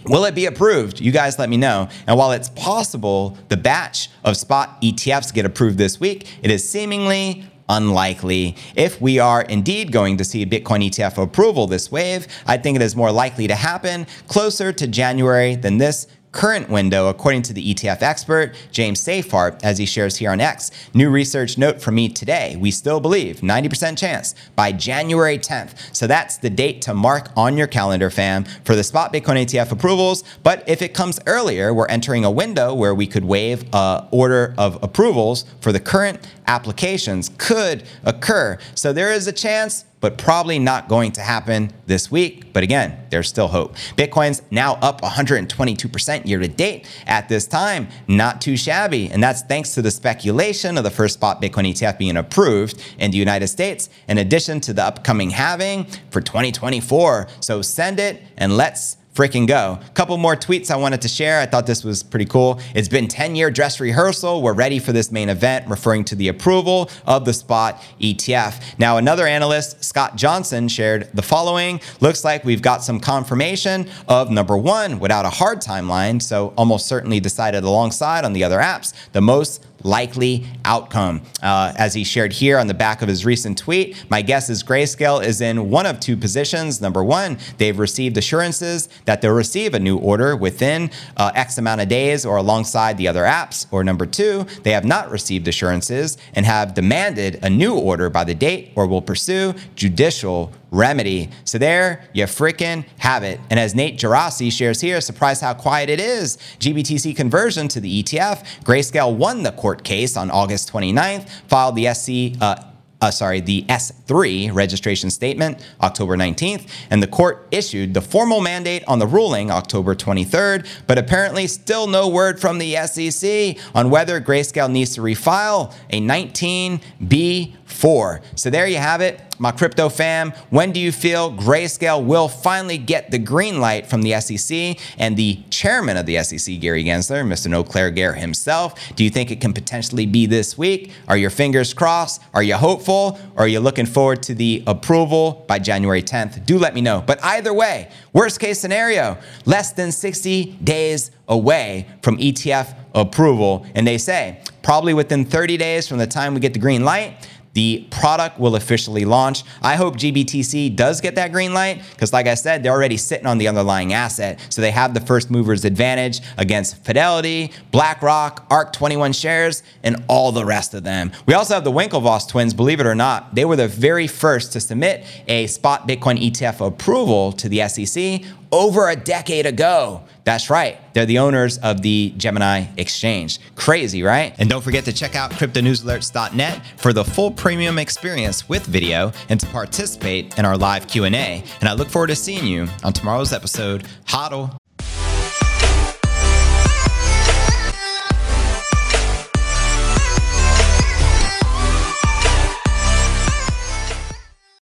Will 0.07 0.25
it 0.25 0.35
be 0.35 0.45
approved? 0.45 1.01
You 1.01 1.11
guys 1.11 1.39
let 1.39 1.49
me 1.49 1.57
know. 1.57 1.89
And 2.07 2.17
while 2.17 2.31
it's 2.31 2.49
possible 2.49 3.37
the 3.49 3.57
batch 3.57 4.09
of 4.23 4.37
spot 4.37 4.81
ETFs 4.81 5.33
get 5.33 5.45
approved 5.45 5.77
this 5.77 5.99
week, 5.99 6.27
it 6.43 6.51
is 6.51 6.67
seemingly 6.67 7.45
unlikely. 7.69 8.55
If 8.75 9.01
we 9.01 9.19
are 9.19 9.41
indeed 9.41 9.91
going 9.91 10.17
to 10.17 10.23
see 10.23 10.45
Bitcoin 10.45 10.87
ETF 10.87 11.21
approval 11.21 11.67
this 11.67 11.91
wave, 11.91 12.27
I 12.45 12.57
think 12.57 12.75
it 12.75 12.81
is 12.81 12.95
more 12.95 13.11
likely 13.11 13.47
to 13.47 13.55
happen 13.55 14.05
closer 14.27 14.71
to 14.73 14.87
January 14.87 15.55
than 15.55 15.77
this 15.77 16.07
current 16.35 16.69
window, 16.69 17.07
according 17.07 17.41
to 17.41 17.53
the 17.53 17.73
ETF 17.73 18.01
expert, 18.01 18.53
James 18.69 18.99
Seyffart, 18.99 19.63
as 19.63 19.77
he 19.77 19.85
shares 19.85 20.17
here 20.17 20.31
on 20.31 20.41
X. 20.41 20.69
New 20.93 21.09
research 21.09 21.57
note 21.57 21.81
from 21.81 21.95
me 21.95 22.09
today. 22.09 22.57
We 22.59 22.71
still 22.71 22.99
believe 22.99 23.37
90% 23.37 23.97
chance 23.97 24.35
by 24.53 24.73
January 24.73 25.39
10th. 25.39 25.95
So 25.95 26.07
that's 26.07 26.35
the 26.37 26.49
date 26.49 26.81
to 26.83 26.93
mark 26.93 27.29
on 27.37 27.57
your 27.57 27.67
calendar, 27.67 28.09
fam, 28.09 28.43
for 28.65 28.75
the 28.75 28.83
spot 28.83 29.13
Bitcoin 29.13 29.41
ETF 29.45 29.71
approvals. 29.71 30.25
But 30.43 30.67
if 30.67 30.81
it 30.81 30.93
comes 30.93 31.21
earlier, 31.25 31.73
we're 31.73 31.87
entering 31.87 32.25
a 32.25 32.31
window 32.31 32.73
where 32.73 32.93
we 32.93 33.07
could 33.07 33.23
wave 33.23 33.63
a 33.73 34.05
order 34.11 34.53
of 34.57 34.77
approvals 34.83 35.45
for 35.61 35.71
the 35.71 35.79
current 35.79 36.19
applications 36.47 37.31
could 37.37 37.83
occur. 38.03 38.57
So 38.75 38.91
there 38.91 39.13
is 39.13 39.27
a 39.27 39.31
chance 39.31 39.85
but 40.05 40.19
probably 40.19 40.59
not 40.59 40.87
going 40.87 41.11
to 41.11 41.19
happen 41.19 41.73
this 41.87 42.11
week. 42.11 42.53
But 42.53 42.61
again, 42.61 42.95
there's 43.09 43.27
still 43.27 43.47
hope. 43.47 43.75
Bitcoin's 43.97 44.43
now 44.51 44.75
up 44.75 45.01
122% 45.01 46.27
year 46.27 46.37
to 46.37 46.47
date 46.47 46.87
at 47.07 47.27
this 47.27 47.47
time. 47.47 47.87
Not 48.07 48.39
too 48.39 48.55
shabby. 48.55 49.09
And 49.09 49.23
that's 49.23 49.41
thanks 49.41 49.73
to 49.73 49.81
the 49.81 49.89
speculation 49.89 50.77
of 50.77 50.83
the 50.83 50.91
first 50.91 51.15
spot 51.15 51.41
Bitcoin 51.41 51.67
ETF 51.71 51.97
being 51.97 52.17
approved 52.17 52.79
in 52.99 53.09
the 53.09 53.17
United 53.17 53.47
States, 53.47 53.89
in 54.07 54.19
addition 54.19 54.59
to 54.59 54.73
the 54.73 54.83
upcoming 54.83 55.31
halving 55.31 55.87
for 56.11 56.21
2024. 56.21 57.27
So 57.39 57.63
send 57.63 57.99
it 57.99 58.21
and 58.37 58.55
let's 58.55 58.97
freaking 59.15 59.47
go. 59.47 59.79
A 59.81 59.89
couple 59.91 60.17
more 60.17 60.35
tweets 60.35 60.69
I 60.69 60.75
wanted 60.75 61.01
to 61.03 61.07
share. 61.07 61.39
I 61.39 61.45
thought 61.45 61.65
this 61.65 61.85
was 61.85 62.03
pretty 62.03 62.25
cool. 62.25 62.59
It's 62.75 62.89
been 62.89 63.07
10 63.07 63.35
year 63.35 63.49
dress 63.49 63.79
rehearsal. 63.79 64.41
We're 64.41 64.53
ready 64.53 64.77
for 64.77 64.91
this 64.91 65.09
main 65.09 65.29
event, 65.29 65.67
referring 65.69 66.03
to 66.05 66.15
the 66.15 66.27
approval 66.27 66.89
of 67.07 67.23
the 67.23 67.33
spot 67.33 67.81
ETF. 68.01 68.77
Now, 68.77 68.97
another 68.97 69.25
analyst, 69.25 69.83
Scott 69.83 70.17
Johnson, 70.17 70.67
shared 70.67 71.09
the 71.13 71.21
following. 71.21 71.79
Looks 72.01 72.25
like 72.25 72.43
we've 72.43 72.61
got 72.61 72.83
some 72.83 72.99
confirmation 72.99 73.89
of 74.09 74.29
number 74.29 74.57
one, 74.57 74.99
without 74.99 75.23
a 75.23 75.29
hard 75.29 75.61
timeline, 75.61 76.21
so 76.21 76.53
almost 76.57 76.87
certainly 76.87 77.21
decided 77.21 77.63
alongside 77.63 78.25
on 78.25 78.33
the 78.33 78.43
other 78.43 78.59
apps, 78.59 78.93
the 79.13 79.21
most 79.21 79.65
likely 79.83 80.45
outcome. 80.63 81.21
Uh, 81.41 81.73
as 81.77 81.93
he 81.93 82.03
shared 82.03 82.33
here 82.33 82.57
on 82.57 82.67
the 82.67 82.73
back 82.73 83.01
of 83.01 83.07
his 83.07 83.25
recent 83.25 83.57
tweet, 83.57 84.03
my 84.09 84.21
guess 84.21 84.49
is 84.49 84.63
Grayscale 84.63 85.23
is 85.23 85.41
in 85.41 85.69
one 85.69 85.85
of 85.85 85.99
two 85.99 86.17
positions. 86.17 86.81
Number 86.81 87.03
one, 87.03 87.37
they've 87.57 87.77
received 87.77 88.17
assurances 88.17 88.89
that 89.05 89.21
they'll 89.21 89.31
receive 89.31 89.73
a 89.73 89.79
new 89.79 89.97
order 89.97 90.35
within 90.35 90.89
uh, 91.17 91.31
X 91.35 91.57
amount 91.57 91.81
of 91.81 91.87
days 91.87 92.25
or 92.25 92.37
alongside 92.37 92.97
the 92.97 93.07
other 93.07 93.23
apps. 93.23 93.67
Or 93.71 93.83
number 93.83 94.05
two, 94.05 94.45
they 94.63 94.71
have 94.71 94.85
not 94.85 95.11
received 95.11 95.47
assurances 95.47 96.17
and 96.33 96.45
have 96.45 96.73
demanded 96.73 97.39
a 97.43 97.49
new 97.49 97.77
order 97.77 98.09
by 98.09 98.23
the 98.23 98.35
date 98.35 98.71
or 98.75 98.87
will 98.87 99.01
pursue 99.01 99.53
judicial 99.75 100.51
remedy. 100.75 101.29
So 101.43 101.57
there 101.57 102.07
you 102.13 102.25
freaking 102.25 102.85
have 102.99 103.23
it. 103.23 103.39
And 103.49 103.59
as 103.59 103.73
Nate 103.73 103.97
Geraci 103.97 104.51
shares 104.51 104.81
here, 104.81 105.01
surprise 105.01 105.41
how 105.41 105.53
quiet 105.53 105.89
it 105.89 105.99
is. 105.99 106.37
GBTC 106.59 107.15
conversion 107.15 107.67
to 107.69 107.79
the 107.79 108.03
ETF. 108.03 108.63
Grayscale 108.63 109.15
won 109.15 109.43
the 109.43 109.51
court 109.51 109.83
case 109.83 110.17
on 110.17 110.29
August 110.29 110.71
29th, 110.71 111.29
filed 111.47 111.75
the 111.75 111.93
SC. 111.93 112.39
Uh, 112.41 112.55
uh, 113.01 113.11
sorry, 113.11 113.41
the 113.41 113.63
S3 113.63 114.53
registration 114.53 115.09
statement 115.11 115.61
October 115.81 116.15
19th, 116.17 116.69
and 116.89 117.03
the 117.03 117.07
court 117.07 117.45
issued 117.51 117.93
the 117.93 118.01
formal 118.01 118.39
mandate 118.41 118.83
on 118.87 118.99
the 118.99 119.07
ruling 119.07 119.51
October 119.51 119.93
23rd, 119.93 120.65
but 120.87 120.97
apparently 120.97 121.45
still 121.45 121.87
no 121.87 122.07
word 122.07 122.39
from 122.39 122.57
the 122.57 122.73
SEC 122.87 123.57
on 123.75 123.89
whether 123.89 124.21
Grayscale 124.21 124.71
needs 124.71 124.95
to 124.95 125.01
refile 125.01 125.75
a 125.89 125.99
19B4. 126.01 128.21
So 128.35 128.49
there 128.49 128.67
you 128.67 128.77
have 128.77 129.01
it 129.01 129.19
my 129.37 129.51
crypto 129.51 129.89
fam, 129.89 130.31
when 130.49 130.71
do 130.71 130.79
you 130.79 130.91
feel 130.91 131.31
Grayscale 131.31 132.03
will 132.03 132.27
finally 132.27 132.77
get 132.77 133.11
the 133.11 133.19
green 133.19 133.59
light 133.59 133.87
from 133.87 134.01
the 134.01 134.19
SEC 134.19 134.77
and 134.97 135.17
the 135.17 135.39
chairman 135.49 135.97
of 135.97 136.05
the 136.05 136.21
SEC, 136.23 136.59
Gary 136.59 136.83
Gensler, 136.83 137.25
Mr. 137.25 137.47
No 137.47 137.63
Claire 137.63 137.91
Gare 137.91 138.13
himself? 138.13 138.79
Do 138.95 139.03
you 139.03 139.09
think 139.09 139.31
it 139.31 139.41
can 139.41 139.53
potentially 139.53 140.05
be 140.05 140.25
this 140.25 140.57
week? 140.57 140.91
Are 141.07 141.17
your 141.17 141.29
fingers 141.29 141.73
crossed? 141.73 142.21
Are 142.33 142.43
you 142.43 142.55
hopeful? 142.55 143.19
Or 143.35 143.43
are 143.43 143.47
you 143.47 143.59
looking 143.59 143.85
forward 143.85 144.23
to 144.23 144.33
the 144.33 144.63
approval 144.67 145.43
by 145.47 145.59
January 145.59 146.01
10th? 146.01 146.45
Do 146.45 146.57
let 146.57 146.73
me 146.73 146.81
know. 146.81 147.03
But 147.05 147.23
either 147.23 147.53
way, 147.53 147.89
worst 148.13 148.39
case 148.39 148.59
scenario, 148.59 149.17
less 149.45 149.73
than 149.73 149.91
60 149.91 150.57
days 150.63 151.11
away 151.27 151.87
from 152.01 152.17
ETF 152.17 152.75
approval. 152.93 153.65
And 153.75 153.85
they 153.85 153.97
say 153.97 154.41
probably 154.63 154.93
within 154.93 155.25
30 155.25 155.57
days 155.57 155.87
from 155.87 155.97
the 155.97 156.07
time 156.07 156.33
we 156.33 156.39
get 156.39 156.53
the 156.53 156.59
green 156.59 156.83
light, 156.83 157.29
the 157.55 157.87
product 157.89 158.37
will 158.37 158.55
officially 158.55 159.05
launch. 159.05 159.43
I 159.61 159.75
hope 159.75 159.95
GBTC 159.95 160.75
does 160.75 161.01
get 161.01 161.15
that 161.15 161.31
green 161.31 161.53
light 161.53 161.81
because, 161.91 162.13
like 162.13 162.27
I 162.27 162.35
said, 162.35 162.61
they're 162.61 162.73
already 162.73 162.97
sitting 162.97 163.25
on 163.25 163.37
the 163.37 163.47
underlying 163.47 163.93
asset. 163.93 164.45
So 164.49 164.61
they 164.61 164.71
have 164.71 164.93
the 164.93 164.99
first 164.99 165.31
mover's 165.31 165.63
advantage 165.65 166.19
against 166.37 166.83
Fidelity, 166.83 167.51
BlackRock, 167.71 168.45
ARK 168.51 168.73
21 168.73 169.13
shares, 169.13 169.63
and 169.83 170.03
all 170.09 170.33
the 170.33 170.45
rest 170.45 170.73
of 170.73 170.83
them. 170.83 171.11
We 171.25 171.33
also 171.33 171.53
have 171.53 171.63
the 171.63 171.71
Winklevoss 171.71 172.27
twins, 172.27 172.53
believe 172.53 172.81
it 172.81 172.85
or 172.85 172.95
not. 172.95 173.33
They 173.33 173.45
were 173.45 173.55
the 173.55 173.69
very 173.69 174.07
first 174.07 174.51
to 174.53 174.59
submit 174.59 175.05
a 175.27 175.47
spot 175.47 175.87
Bitcoin 175.87 176.21
ETF 176.21 176.65
approval 176.65 177.31
to 177.33 177.47
the 177.47 177.67
SEC 177.69 178.21
over 178.55 178.89
a 178.89 178.95
decade 178.95 179.45
ago. 179.45 180.01
That's 180.23 180.49
right. 180.49 180.79
They're 180.93 181.05
the 181.05 181.19
owners 181.19 181.57
of 181.59 181.81
the 181.81 182.13
Gemini 182.17 182.65
exchange. 182.77 183.39
Crazy, 183.55 184.01
right? 184.01 184.33
And 184.39 184.49
don't 184.49 184.63
forget 184.63 184.85
to 184.85 184.93
check 184.93 185.15
out 185.15 185.31
cryptonewsalerts.net 185.31 186.61
for 186.77 186.93
the 186.93 187.03
full 187.03 187.31
premium 187.31 187.77
experience 187.77 188.47
with 188.47 188.65
video 188.65 189.11
and 189.29 189.39
to 189.39 189.45
participate 189.47 190.39
in 190.39 190.45
our 190.45 190.57
live 190.57 190.87
Q&A. 190.87 191.43
And 191.59 191.69
I 191.69 191.73
look 191.73 191.89
forward 191.89 192.07
to 192.07 192.15
seeing 192.15 192.45
you 192.45 192.67
on 192.83 192.93
tomorrow's 192.93 193.33
episode. 193.33 193.83
Hodl. 194.05 194.57